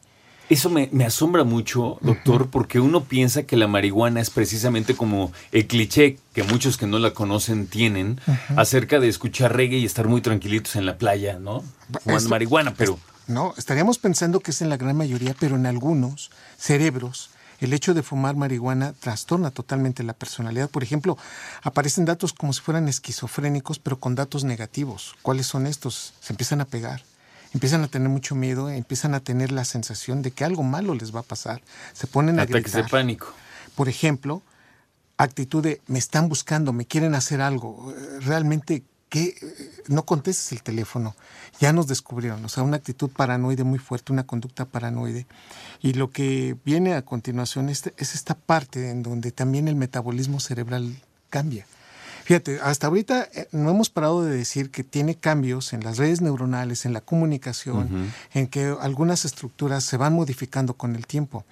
Eso 0.50 0.68
me, 0.68 0.90
asombra 1.04 1.42
mucho, 1.44 1.98
doctor, 2.02 2.50
porque 2.50 2.78
uno 2.78 3.04
piensa 3.04 3.44
que 3.44 3.56
la 3.56 3.66
marihuana 3.66 4.20
es 4.20 4.28
precisamente 4.28 4.94
como 4.94 5.32
el 5.52 5.66
cliché 5.66 6.18
que 6.34 6.42
muchos 6.42 6.76
que 6.76 6.86
no 6.86 6.98
la 6.98 7.12
conocen 7.12 7.66
tienen 7.66 8.20
acerca 8.56 9.00
de 9.00 9.08
escuchar 9.08 9.56
reggae 9.56 9.78
y 9.78 9.86
estar 9.86 10.06
muy 10.06 10.20
tranquilitos 10.20 10.76
en 10.76 10.84
la 10.84 10.98
playa, 10.98 11.38
¿no? 11.38 11.64
Fumando 12.02 12.28
marihuana, 12.28 12.74
pero... 12.74 12.98
no, 13.26 13.54
estaríamos 13.56 13.96
pensando 13.96 14.40
que 14.40 14.50
es 14.50 14.60
en 14.60 14.68
la 14.68 14.76
gran 14.76 14.96
mayoría, 14.96 15.34
pero 15.38 15.56
en 15.56 15.64
algunos 15.64 16.30
cerebros 16.58 17.30
el 17.64 17.72
hecho 17.72 17.94
de 17.94 18.02
fumar 18.02 18.36
marihuana 18.36 18.92
trastorna 18.92 19.50
totalmente 19.50 20.02
la 20.02 20.12
personalidad. 20.12 20.70
Por 20.70 20.82
ejemplo, 20.82 21.18
aparecen 21.62 22.04
datos 22.04 22.32
como 22.32 22.52
si 22.52 22.60
fueran 22.60 22.88
esquizofrénicos, 22.88 23.78
pero 23.78 23.98
con 23.98 24.14
datos 24.14 24.44
negativos. 24.44 25.14
¿Cuáles 25.22 25.46
son 25.46 25.66
estos? 25.66 26.14
Se 26.20 26.32
empiezan 26.32 26.60
a 26.60 26.64
pegar, 26.64 27.02
empiezan 27.52 27.82
a 27.82 27.88
tener 27.88 28.08
mucho 28.08 28.34
miedo, 28.34 28.70
empiezan 28.70 29.14
a 29.14 29.20
tener 29.20 29.52
la 29.52 29.64
sensación 29.64 30.22
de 30.22 30.30
que 30.30 30.44
algo 30.44 30.62
malo 30.62 30.94
les 30.94 31.14
va 31.14 31.20
a 31.20 31.24
pasar. 31.24 31.62
Se 31.92 32.06
ponen 32.06 32.38
a 32.38 32.42
Ataques 32.42 32.72
de 32.72 32.84
pánico. 32.84 33.32
Por 33.74 33.88
ejemplo, 33.88 34.42
actitud 35.16 35.62
de 35.62 35.80
me 35.86 35.98
están 35.98 36.28
buscando, 36.28 36.72
me 36.72 36.86
quieren 36.86 37.14
hacer 37.14 37.40
algo. 37.40 37.94
Realmente 38.20 38.84
que 39.14 39.36
no 39.86 40.04
contestes 40.04 40.50
el 40.50 40.64
teléfono. 40.64 41.14
Ya 41.60 41.72
nos 41.72 41.86
descubrieron, 41.86 42.44
o 42.44 42.48
sea, 42.48 42.64
una 42.64 42.78
actitud 42.78 43.08
paranoide 43.08 43.62
muy 43.62 43.78
fuerte, 43.78 44.12
una 44.12 44.26
conducta 44.26 44.64
paranoide. 44.64 45.28
Y 45.80 45.92
lo 45.92 46.10
que 46.10 46.56
viene 46.64 46.94
a 46.94 47.02
continuación 47.02 47.68
es, 47.68 47.92
es 47.96 48.16
esta 48.16 48.34
parte 48.34 48.90
en 48.90 49.04
donde 49.04 49.30
también 49.30 49.68
el 49.68 49.76
metabolismo 49.76 50.40
cerebral 50.40 51.00
cambia. 51.30 51.64
Fíjate, 52.24 52.58
hasta 52.60 52.88
ahorita 52.88 53.28
eh, 53.32 53.46
no 53.52 53.70
hemos 53.70 53.88
parado 53.88 54.24
de 54.24 54.36
decir 54.36 54.72
que 54.72 54.82
tiene 54.82 55.14
cambios 55.14 55.74
en 55.74 55.84
las 55.84 55.98
redes 55.98 56.20
neuronales, 56.20 56.84
en 56.84 56.92
la 56.92 57.00
comunicación, 57.00 58.12
en 58.32 58.48
que 58.48 58.74
algunas 58.80 59.24
estructuras 59.24 59.84
se 59.84 59.96
van 59.96 60.14
modificando 60.14 60.74
con 60.74 60.96
el 60.96 61.06
tiempo, 61.06 61.44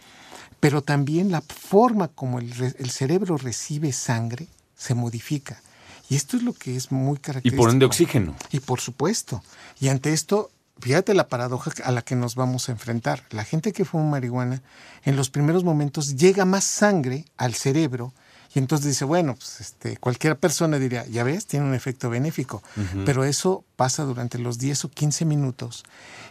pero 0.58 0.82
también 0.82 1.30
la 1.30 1.42
forma 1.42 2.08
como 2.08 2.40
el, 2.40 2.52
el 2.76 2.90
cerebro 2.90 3.36
recibe 3.36 3.92
sangre 3.92 4.48
se 4.74 4.94
modifica. 4.94 5.62
Y 6.08 6.16
esto 6.16 6.36
es 6.36 6.42
lo 6.42 6.52
que 6.52 6.76
es 6.76 6.92
muy 6.92 7.18
característico. 7.18 7.54
Y 7.54 7.58
por 7.64 7.70
ende 7.70 7.86
oxígeno. 7.86 8.34
Y 8.50 8.60
por 8.60 8.80
supuesto. 8.80 9.42
Y 9.80 9.88
ante 9.88 10.12
esto, 10.12 10.50
fíjate 10.80 11.14
la 11.14 11.28
paradoja 11.28 11.70
a 11.84 11.92
la 11.92 12.02
que 12.02 12.16
nos 12.16 12.34
vamos 12.34 12.68
a 12.68 12.72
enfrentar. 12.72 13.24
La 13.30 13.44
gente 13.44 13.72
que 13.72 13.84
fuma 13.84 14.04
marihuana, 14.04 14.62
en 15.04 15.16
los 15.16 15.30
primeros 15.30 15.64
momentos 15.64 16.16
llega 16.16 16.44
más 16.44 16.64
sangre 16.64 17.24
al 17.36 17.54
cerebro 17.54 18.12
y 18.54 18.58
entonces 18.58 18.86
dice, 18.86 19.04
bueno, 19.04 19.34
pues 19.34 19.60
este, 19.60 19.96
cualquier 19.96 20.36
persona 20.36 20.78
diría, 20.78 21.06
ya 21.06 21.24
ves, 21.24 21.46
tiene 21.46 21.64
un 21.64 21.74
efecto 21.74 22.10
benéfico. 22.10 22.62
Pero 23.06 23.24
eso 23.24 23.64
pasa 23.76 24.04
durante 24.04 24.38
los 24.38 24.58
10 24.58 24.84
o 24.84 24.90
15 24.90 25.24
minutos 25.24 25.84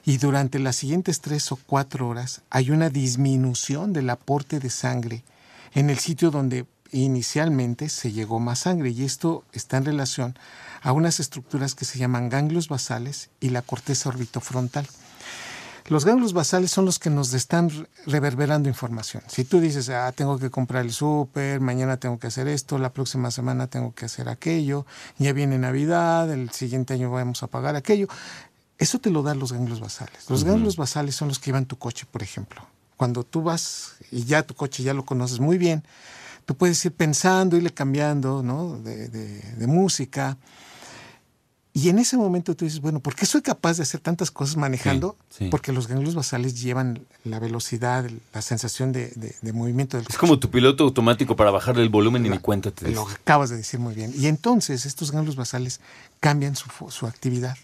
y 0.06 0.18
durante 0.18 0.60
las 0.60 0.76
siguientes 0.76 1.22
3 1.22 1.54
o 1.54 1.56
4 1.66 2.08
horas 2.08 2.42
hay 2.52 2.70
una 2.70 2.90
disminución 2.90 3.92
del 3.92 4.10
aporte 4.10 4.60
de 4.60 4.70
sangre 4.70 5.24
en 5.74 5.90
el 5.90 5.98
sitio 5.98 6.30
donde 6.30 6.66
inicialmente 6.92 7.90
se 7.90 8.12
llegó 8.12 8.40
más 8.40 8.60
sangre 8.60 8.90
y 8.90 9.04
esto 9.04 9.44
está 9.52 9.78
en 9.78 9.86
relación 9.86 10.38
a 10.82 10.92
unas 10.92 11.20
estructuras 11.20 11.76
que 11.76 11.86
se 11.86 12.00
llaman 12.00 12.30
ganglios 12.30 12.68
basales 12.68 13.30
y 13.40 13.50
la 13.50 13.62
corteza 13.62 14.10
orbitofrontal. 14.10 14.88
Los 15.88 16.06
ganglios 16.06 16.34
basales 16.34 16.72
son 16.72 16.86
los 16.86 17.00
que 17.00 17.10
nos 17.10 17.34
están 17.34 17.70
reverberando 18.06 18.70
información. 18.70 19.24
Si 19.28 19.44
tú 19.44 19.60
dices, 19.60 19.90
ah, 19.90 20.12
tengo 20.12 20.38
que 20.38 20.50
comprar 20.50 20.86
el 20.86 20.94
súper, 20.94 21.60
mañana 21.60 21.98
tengo 21.98 22.20
que 22.20 22.28
hacer 22.28 22.48
esto, 22.48 22.78
la 22.78 22.94
próxima 22.94 23.32
semana 23.32 23.68
tengo 23.68 23.94
que 23.94 24.06
hacer 24.06 24.30
aquello, 24.30 24.86
ya 25.18 25.34
viene 25.34 25.58
Navidad, 25.58 26.32
el 26.32 26.52
siguiente 26.52 26.94
año 26.94 27.12
vamos 27.12 27.44
a 27.44 27.48
pagar 27.48 27.76
aquello, 27.76 28.08
eso 28.78 29.00
te 29.00 29.10
lo 29.10 29.22
dan 29.22 29.40
los 29.40 29.54
ganglios 29.54 29.80
basales. 29.80 30.30
Los 30.30 30.44
ganglios 30.44 30.76
basales 30.76 31.16
son 31.16 31.28
los 31.28 31.40
que 31.40 31.48
llevan 31.48 31.66
tu 31.66 31.78
coche, 31.78 32.06
por 32.10 32.24
ejemplo. 32.24 32.62
Cuando 32.96 33.24
tú 33.24 33.42
vas 33.42 33.96
y 34.12 34.24
ya 34.24 34.44
tu 34.44 34.54
coche 34.54 34.84
ya 34.84 34.94
lo 34.94 35.06
conoces 35.06 35.40
muy 35.40 35.58
bien, 35.58 35.84
tú 36.52 36.58
puedes 36.58 36.84
ir 36.84 36.92
pensando, 36.92 37.56
irle 37.56 37.70
cambiando 37.70 38.44
¿no? 38.44 38.78
de, 38.78 39.68
música. 39.68 40.38
Y 41.72 41.88
en 41.88 41.98
ese 41.98 42.18
momento 42.18 42.58
tú 42.58 42.66
dices, 42.66 42.82
bueno, 42.82 43.00
¿por 43.00 43.16
qué 43.16 43.26
soy 43.26 43.42
capaz 43.42 43.78
de 43.78 43.84
hacer 43.84 44.02
tantas 44.02 44.32
cosas 44.32 44.58
manejando? 44.58 45.16
Porque 45.50 45.72
los 45.72 45.88
ganglios 45.88 46.14
basales 46.14 46.62
llevan 46.62 47.08
la 47.24 47.40
velocidad, 47.40 48.06
la 48.34 48.42
sensación 48.42 48.92
de, 48.92 49.14
movimiento 49.54 49.96
del 49.96 50.06
Es 50.10 50.18
como 50.18 50.40
tu 50.40 50.52
piloto 50.52 50.84
automático 50.84 51.38
para 51.38 51.52
bajarle 51.52 51.84
el 51.84 51.90
volumen 51.90 52.26
y 52.26 52.30
ni 52.30 52.38
cuenta 52.40 52.70
te 52.72 52.92
Lo 52.92 53.08
acabas 53.08 53.50
de 53.50 53.56
decir 53.56 53.80
muy 53.80 53.94
bien. 53.94 54.12
Y 54.14 54.28
entonces 54.28 54.86
estos 54.86 55.14
ganglios 55.14 55.38
basales 55.38 55.80
cambian 56.20 56.58
su, 56.58 56.68
su 56.90 57.08
actividad 57.08 57.56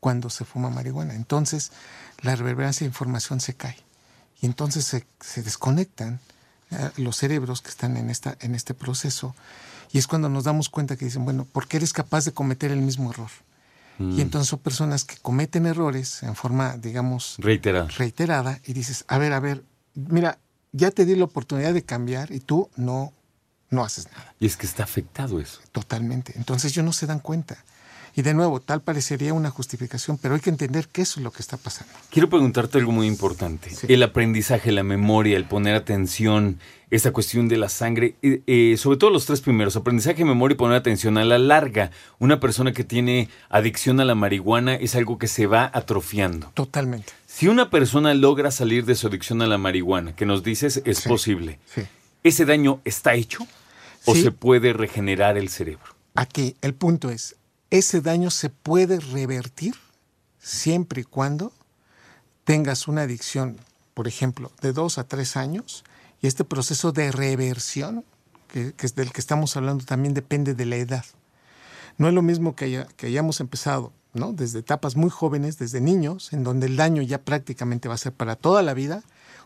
cuando 0.00 0.28
se 0.28 0.44
fuma 0.44 0.68
marihuana. 0.68 1.14
Entonces 1.14 1.72
la 2.20 2.36
reverberancia 2.36 2.84
de 2.84 2.88
información 2.88 3.40
se 3.40 3.54
cae. 3.54 3.78
Y 4.42 4.44
entonces 4.44 4.84
se, 4.84 5.06
se 5.20 5.42
desconectan 5.42 6.20
los 6.96 7.16
cerebros 7.16 7.62
que 7.62 7.70
están 7.70 7.96
en, 7.96 8.10
esta, 8.10 8.36
en 8.40 8.54
este 8.54 8.74
proceso. 8.74 9.34
Y 9.92 9.98
es 9.98 10.06
cuando 10.06 10.28
nos 10.28 10.44
damos 10.44 10.68
cuenta 10.68 10.96
que 10.96 11.04
dicen, 11.04 11.24
bueno, 11.24 11.44
¿por 11.44 11.68
qué 11.68 11.76
eres 11.76 11.92
capaz 11.92 12.24
de 12.24 12.32
cometer 12.32 12.70
el 12.72 12.80
mismo 12.80 13.10
error? 13.10 13.30
Y 14.00 14.20
entonces 14.20 14.48
son 14.48 14.58
personas 14.58 15.04
que 15.04 15.16
cometen 15.18 15.66
errores 15.66 16.24
en 16.24 16.34
forma, 16.34 16.76
digamos, 16.76 17.36
Reiterada. 17.38 17.86
reiterada 17.96 18.58
y 18.64 18.72
dices, 18.72 19.04
a 19.06 19.18
ver, 19.18 19.32
a 19.32 19.38
ver, 19.38 19.62
mira, 19.94 20.38
ya 20.72 20.90
te 20.90 21.04
di 21.04 21.14
la 21.14 21.26
oportunidad 21.26 21.72
de 21.72 21.84
cambiar 21.84 22.32
y 22.32 22.40
tú 22.40 22.68
no, 22.74 23.12
no 23.70 23.84
haces 23.84 24.08
nada. 24.10 24.34
Y 24.40 24.46
es 24.46 24.56
que 24.56 24.66
está 24.66 24.82
afectado 24.82 25.38
eso. 25.40 25.60
Totalmente. 25.70 26.32
Entonces 26.36 26.72
ellos 26.72 26.84
no 26.84 26.92
se 26.92 27.06
dan 27.06 27.20
cuenta. 27.20 27.56
Y 28.16 28.22
de 28.22 28.32
nuevo, 28.32 28.60
tal 28.60 28.80
parecería 28.80 29.32
una 29.32 29.50
justificación, 29.50 30.18
pero 30.18 30.34
hay 30.36 30.40
que 30.40 30.50
entender 30.50 30.86
qué 30.88 31.02
es 31.02 31.16
lo 31.16 31.32
que 31.32 31.42
está 31.42 31.56
pasando. 31.56 31.92
Quiero 32.10 32.28
preguntarte 32.30 32.78
algo 32.78 32.92
muy 32.92 33.08
importante. 33.08 33.70
Sí. 33.70 33.86
El 33.90 34.02
aprendizaje, 34.04 34.70
la 34.70 34.84
memoria, 34.84 35.36
el 35.36 35.46
poner 35.46 35.74
atención, 35.74 36.60
esa 36.90 37.10
cuestión 37.12 37.48
de 37.48 37.56
la 37.56 37.68
sangre, 37.68 38.14
eh, 38.22 38.42
eh, 38.46 38.76
sobre 38.78 38.98
todo 38.98 39.10
los 39.10 39.26
tres 39.26 39.40
primeros, 39.40 39.74
aprendizaje, 39.74 40.24
memoria 40.24 40.54
y 40.54 40.58
poner 40.58 40.76
atención. 40.76 41.18
A 41.18 41.24
la 41.24 41.38
larga, 41.38 41.90
una 42.20 42.38
persona 42.38 42.72
que 42.72 42.84
tiene 42.84 43.28
adicción 43.48 43.98
a 43.98 44.04
la 44.04 44.14
marihuana 44.14 44.76
es 44.76 44.94
algo 44.94 45.18
que 45.18 45.26
se 45.26 45.46
va 45.48 45.68
atrofiando. 45.74 46.52
Totalmente. 46.54 47.12
Si 47.26 47.48
una 47.48 47.68
persona 47.68 48.14
logra 48.14 48.52
salir 48.52 48.84
de 48.84 48.94
su 48.94 49.08
adicción 49.08 49.42
a 49.42 49.48
la 49.48 49.58
marihuana, 49.58 50.14
que 50.14 50.24
nos 50.24 50.44
dices 50.44 50.82
es 50.84 50.98
Sí. 50.98 51.08
posible, 51.08 51.58
Sí. 51.74 51.82
¿ese 52.22 52.44
daño 52.44 52.80
está 52.84 53.14
hecho 53.14 53.44
o 54.04 54.14
Sí. 54.14 54.22
se 54.22 54.30
puede 54.30 54.72
regenerar 54.72 55.36
el 55.36 55.48
cerebro? 55.48 55.96
Aquí 56.14 56.54
el 56.62 56.74
punto 56.74 57.10
es, 57.10 57.34
ese 57.70 58.00
daño 58.00 58.30
se 58.30 58.50
puede 58.50 59.00
revertir 59.00 59.74
siempre 60.38 61.02
y 61.02 61.04
cuando 61.04 61.52
tengas 62.44 62.88
una 62.88 63.02
adicción, 63.02 63.58
por 63.94 64.06
ejemplo, 64.08 64.52
de 64.60 64.72
dos 64.72 64.98
a 64.98 65.04
tres 65.04 65.36
años, 65.36 65.84
y 66.20 66.26
este 66.26 66.44
proceso 66.44 66.92
de 66.92 67.10
reversión, 67.12 68.04
que, 68.48 68.74
es 68.78 68.94
del 68.94 69.12
que 69.12 69.20
estamos 69.20 69.56
hablando, 69.56 69.84
también 69.84 70.14
depende 70.14 70.54
de 70.54 70.66
la 70.66 70.76
edad. 70.76 71.04
No 71.98 72.08
es 72.08 72.14
lo 72.14 72.22
mismo 72.22 72.54
que, 72.54 72.66
haya- 72.66 72.88
hayamos 73.02 73.40
empezado. 73.40 73.92
Desde 74.14 74.60
etapas 74.60 74.94
muy 74.94 75.10
jóvenes, 75.10 75.58
desde 75.58 75.80
niños, 75.80 76.32
en 76.32 76.44
donde 76.44 76.66
el 76.66 76.76
daño 76.76 77.02
ya 77.02 77.18
prácticamente 77.20 77.88
va 77.88 77.94
a 77.94 77.98
ser 77.98 78.12
para 78.12 78.36
toda 78.36 78.62
la 78.62 78.72
vida, 78.72 79.02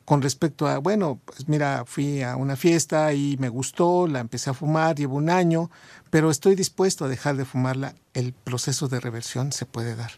con 0.08 0.22
respecto 0.22 0.66
a, 0.66 0.78
bueno, 0.78 1.20
pues 1.22 1.50
mira, 1.50 1.84
fui 1.84 2.22
a 2.22 2.34
una 2.36 2.56
fiesta 2.56 3.12
y 3.12 3.36
me 3.36 3.50
gustó, 3.50 4.06
la 4.06 4.20
empecé 4.20 4.48
a 4.48 4.54
fumar, 4.54 4.96
llevo 4.96 5.16
un 5.16 5.28
año, 5.28 5.70
pero 6.08 6.30
estoy 6.30 6.54
dispuesto 6.54 7.04
a 7.04 7.08
dejar 7.08 7.36
de 7.36 7.44
fumarla, 7.44 7.94
el 8.14 8.32
proceso 8.32 8.88
de 8.88 9.00
reversión 9.00 9.52
se 9.52 9.66
puede 9.66 9.96
dar. 9.96 10.12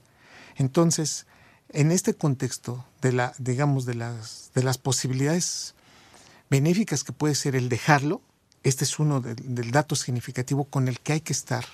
Entonces, 0.54 1.26
en 1.70 1.90
este 1.90 2.14
contexto 2.14 2.84
de 3.02 3.12
la, 3.14 3.32
digamos, 3.38 3.84
de 3.84 3.96
las, 3.96 4.52
de 4.54 4.62
las 4.62 4.78
posibilidades 4.78 5.74
benéficas 6.50 7.02
que 7.02 7.10
puede 7.10 7.34
ser 7.34 7.56
el 7.56 7.68
dejarlo, 7.68 8.22
este 8.62 8.84
es 8.84 9.00
uno 9.00 9.20
del, 9.20 9.56
del 9.56 9.72
dato 9.72 9.96
significativo 9.96 10.66
con 10.66 10.86
el 10.86 11.00
que 11.00 11.14
hay 11.14 11.20
que 11.20 11.32
estar 11.32 11.64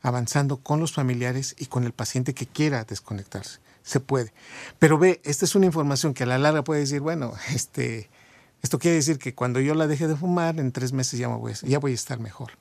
avanzando 0.00 0.58
con 0.58 0.78
los 0.78 0.92
familiares 0.92 1.56
y 1.58 1.66
con 1.66 1.82
el 1.82 1.92
paciente 1.92 2.34
que 2.34 2.46
quiera 2.46 2.84
desconectarse. 2.84 3.63
Se 3.84 4.00
puede. 4.00 4.32
Pero 4.80 4.98
ve, 4.98 5.20
esta 5.24 5.44
es 5.44 5.54
una 5.54 5.66
información 5.66 6.14
que 6.14 6.24
a 6.24 6.26
la 6.26 6.38
larga 6.38 6.64
puede 6.64 6.80
decir, 6.80 7.00
bueno, 7.00 7.34
este, 7.54 8.10
esto 8.62 8.78
quiere 8.78 8.96
decir 8.96 9.18
que 9.18 9.34
cuando 9.34 9.60
yo 9.60 9.74
la 9.74 9.86
deje 9.86 10.08
de 10.08 10.16
fumar, 10.16 10.58
en 10.58 10.72
tres 10.72 10.92
meses 10.92 11.20
ya, 11.20 11.28
me 11.28 11.36
voy, 11.36 11.52
a- 11.52 11.94
estar 11.94 12.18
mejor. 12.18 12.52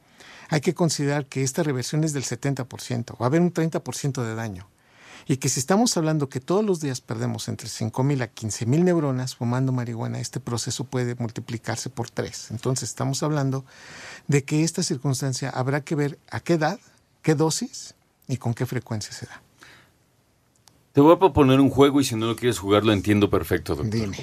Hay 0.50 0.60
que 0.62 0.74
considerar 0.76 1.26
que 1.26 1.42
esta 1.42 1.64
reversión 1.64 2.04
es 2.04 2.12
del 2.14 2.26
70%, 2.26 3.14
va 3.14 3.26
a 3.26 3.28
haber 3.28 3.42
un 3.42 3.54
30% 3.54 4.22
de 4.22 4.36
daño. 4.36 4.68
Y 5.26 5.38
que 5.38 5.48
si 5.48 5.62
estamos 5.62 5.96
hablando 5.96 6.28
que 6.28 6.42
todos 6.42 6.66
los 6.66 6.82
días 6.82 7.00
perdemos 7.00 7.48
entre 7.48 7.70
5.000 7.70 8.24
a 8.24 8.34
15.000 8.34 8.84
neuronas 8.84 9.38
fumando 9.38 9.72
marihuana, 9.72 10.20
este 10.20 10.42
proceso 10.42 10.84
puede 10.84 11.16
multiplicarse 11.16 11.90
por 11.90 12.10
tres. 12.10 12.52
Entonces 12.52 12.90
estamos 12.90 13.24
hablando 13.24 13.64
de 14.28 14.44
que 14.44 14.66
esta 14.66 14.84
circunstancia 14.84 15.50
habrá 15.50 15.80
que 15.80 15.96
ver 15.96 16.20
a 16.30 16.42
qué 16.42 16.56
edad, 16.56 16.78
qué 17.22 17.36
dosis 17.36 17.96
y 18.28 18.36
con 18.36 18.54
qué 18.54 18.66
frecuencia 18.66 19.14
se 19.14 19.28
da. 19.28 19.43
Te 20.94 21.02
voy 21.02 21.16
a 21.16 21.18
proponer 21.18 21.60
un 21.60 21.72
juego 21.72 22.02
y 22.02 22.04
si 22.04 22.16
no 22.16 22.28
lo 22.28 22.36
quieres 22.36 22.60
jugar 22.60 22.86
lo 22.86 22.94
entiendo 22.94 23.28
perfecto, 23.28 23.74
doctor. 23.74 24.00
Dime. 24.00 24.18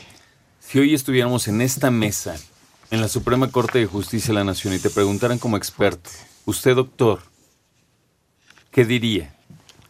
Si 0.60 0.78
hoy 0.78 0.94
estuviéramos 0.94 1.48
en 1.48 1.62
esta 1.62 1.90
mesa, 1.90 2.36
en 2.92 3.00
la 3.00 3.08
Suprema 3.08 3.50
Corte 3.50 3.80
de 3.80 3.86
Justicia 3.86 4.28
de 4.28 4.34
la 4.34 4.44
Nación, 4.44 4.74
y 4.74 4.78
te 4.78 4.88
preguntaran 4.88 5.40
como 5.40 5.56
experto, 5.56 6.10
usted 6.46 6.76
doctor, 6.76 7.22
¿qué 8.70 8.84
diría? 8.84 9.34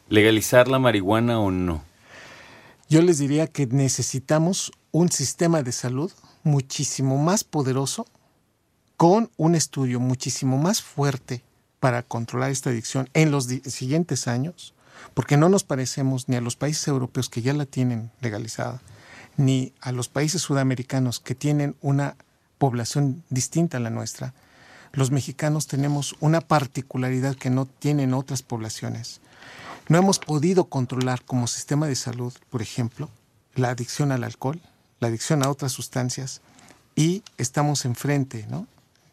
¿Legalizar 0.09 0.69
la 0.69 0.79
marihuana 0.79 1.39
o 1.39 1.51
no? 1.51 1.85
Yo 2.89 3.03
les 3.03 3.19
diría 3.19 3.47
que 3.47 3.67
necesitamos 3.67 4.73
un 4.91 5.13
sistema 5.13 5.63
de 5.63 5.73
salud 5.73 6.11
muchísimo 6.45 7.19
más 7.19 7.45
poderoso, 7.45 8.07
con 8.97 9.31
un 9.37 9.55
estudio 9.55 10.01
muchísimo 10.01 10.57
más 10.57 10.81
fuerte 10.81 11.43
para 11.79 12.03
controlar 12.03 12.51
esta 12.51 12.71
adicción 12.71 13.11
en 13.13 13.31
los 13.31 13.45
siguientes 13.67 14.27
años, 14.29 14.73
porque 15.15 15.37
no 15.37 15.49
nos 15.49 15.65
parecemos 15.65 16.29
ni 16.29 16.37
a 16.37 16.41
los 16.41 16.57
países 16.57 16.87
europeos 16.89 17.29
que 17.29 17.43
ya 17.43 17.53
la 17.53 17.67
tienen 17.67 18.11
legalizada, 18.21 18.81
ni 19.37 19.73
a 19.81 19.93
los 19.93 20.09
países 20.09 20.43
sudamericanos 20.43 21.21
que 21.21 21.35
tienen 21.35 21.77
una 21.81 22.17
población 22.59 23.25
distinta 23.31 23.79
a 23.79 23.81
la 23.81 23.91
nuestra. 23.91 24.35
Los 24.93 25.11
mexicanos 25.11 25.67
tenemos 25.67 26.17
una 26.21 26.41
particularidad 26.41 27.37
que 27.37 27.51
no 27.51 27.67
tienen 27.67 28.13
otras 28.13 28.43
poblaciones. 28.43 29.21
No 29.89 29.99
hemos 29.99 30.19
podido 30.19 30.65
controlar 30.67 31.25
como 31.25 31.47
sistema 31.47 31.87
de 31.87 31.97
salud, 31.97 32.33
por 32.51 32.63
ejemplo, 32.63 33.09
la 33.55 33.71
adicción 33.71 34.13
al 34.13 34.25
alcohol, 34.25 34.61
la 35.01 35.09
adicción 35.09 35.45
a 35.45 35.51
otras 35.51 35.73
sustancias 35.73 36.43
y 36.95 37.23
estamos 37.39 37.85
enfrente, 37.85 38.47
¿no? 38.49 38.67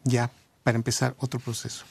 Ya 0.04 0.30
para 0.64 0.78
empezar 0.78 1.16
otro 1.20 1.40
proceso. 1.40 1.86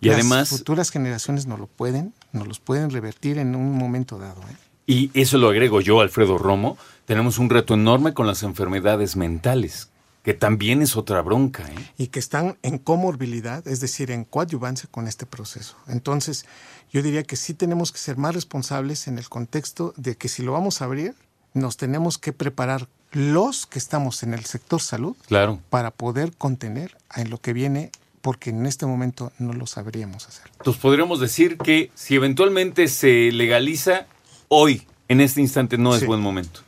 Y 0.00 0.08
Las 0.08 0.14
además- 0.20 0.48
futuras 0.48 0.90
generaciones 0.90 1.46
no 1.46 1.56
lo 1.56 1.66
pueden, 1.66 2.14
no 2.32 2.44
los 2.44 2.58
pueden 2.60 2.90
revertir 2.90 3.38
en 3.38 3.54
un 3.54 3.72
momento 3.72 4.18
dado. 4.18 4.40
¿eh? 4.42 4.56
Y 4.86 5.10
eso 5.14 5.38
lo 5.38 5.48
agrego 5.50 5.80
yo, 5.80 6.00
Alfredo 6.00 6.38
Romo, 6.38 6.78
tenemos 7.04 7.38
un 7.38 7.50
reto 7.50 7.74
enorme 7.74 8.14
con 8.14 8.26
las 8.26 8.42
enfermedades 8.42 9.14
mentales, 9.16 9.88
que 10.22 10.34
también 10.34 10.80
es 10.82 10.96
otra 10.96 11.20
bronca. 11.22 11.64
¿eh? 11.68 11.74
y 11.98 12.06
que 12.08 12.18
están 12.18 12.56
en 12.62 12.78
comorbilidad, 12.78 13.66
es 13.68 13.80
decir, 13.80 14.10
en 14.10 14.24
coadyuvancia 14.24 14.88
con 14.90 15.06
este 15.06 15.26
proceso. 15.26 15.76
Entonces, 15.86 16.46
yo 16.92 17.02
diría 17.02 17.22
que 17.22 17.36
sí 17.36 17.54
tenemos 17.54 17.92
que 17.92 17.98
ser 17.98 18.16
más 18.16 18.34
responsables 18.34 19.06
en 19.06 19.18
el 19.18 19.28
contexto 19.28 19.92
de 19.96 20.16
que 20.16 20.28
si 20.28 20.42
lo 20.42 20.52
vamos 20.52 20.80
a 20.80 20.86
abrir, 20.86 21.14
nos 21.54 21.76
tenemos 21.76 22.16
que 22.18 22.32
preparar 22.32 22.88
los 23.12 23.66
que 23.66 23.78
estamos 23.78 24.22
en 24.22 24.34
el 24.34 24.44
sector 24.44 24.80
salud 24.80 25.16
Claro. 25.26 25.58
para 25.68 25.90
poder 25.90 26.36
contener 26.36 26.96
en 27.16 27.28
lo 27.30 27.40
que 27.40 27.52
viene, 27.52 27.90
porque 28.20 28.50
en 28.50 28.66
este 28.66 28.86
momento 28.86 29.32
no 29.38 29.52
lo 29.52 29.66
sabríamos 29.66 30.26
hacer. 30.28 30.44
Entonces 30.58 30.80
podríamos 30.80 31.20
decir 31.20 31.56
que 31.58 31.90
si 31.94 32.14
eventualmente 32.16 32.88
se 32.88 33.32
legaliza, 33.32 34.06
hoy, 34.48 34.86
en 35.08 35.20
este 35.20 35.40
instante, 35.40 35.78
no 35.78 35.94
es 35.94 36.00
Sí. 36.00 36.06
buen 36.06 36.20
momento. 36.20 36.60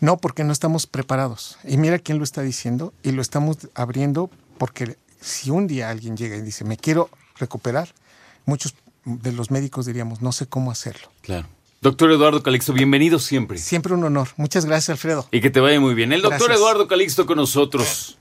No, 0.00 0.16
porque 0.18 0.44
no 0.44 0.52
estamos 0.52 0.86
preparados. 0.86 1.58
Y 1.64 1.76
mira 1.78 1.98
quién 1.98 2.18
lo 2.18 2.24
está 2.24 2.42
diciendo 2.42 2.92
y 3.02 3.12
lo 3.12 3.22
estamos 3.22 3.56
abriendo 3.74 4.30
porque 4.58 4.96
si 5.20 5.50
un 5.50 5.66
día 5.66 5.90
alguien 5.90 6.16
llega 6.16 6.36
y 6.36 6.42
dice, 6.42 6.64
me 6.64 6.76
quiero 6.76 7.08
recuperar, 7.38 7.94
muchos 8.44 8.74
de 9.04 9.32
los 9.32 9.50
médicos 9.50 9.86
diríamos, 9.86 10.20
no 10.22 10.32
sé 10.32 10.46
cómo 10.46 10.70
hacerlo. 10.70 11.10
Claro. 11.22 11.46
Doctor 11.80 12.10
Eduardo 12.10 12.42
Calixto, 12.42 12.72
bienvenido 12.72 13.18
siempre. 13.18 13.58
Siempre 13.58 13.94
un 13.94 14.02
honor. 14.04 14.28
Muchas 14.36 14.64
gracias, 14.64 14.88
Alfredo. 14.90 15.28
Y 15.30 15.40
que 15.40 15.50
te 15.50 15.60
vaya 15.60 15.78
muy 15.78 15.94
bien. 15.94 16.12
El 16.12 16.22
doctor 16.22 16.40
Gracias. 16.40 16.58
Eduardo 16.58 16.88
Calixto 16.88 17.26
con 17.26 17.36
nosotros. 17.36 18.18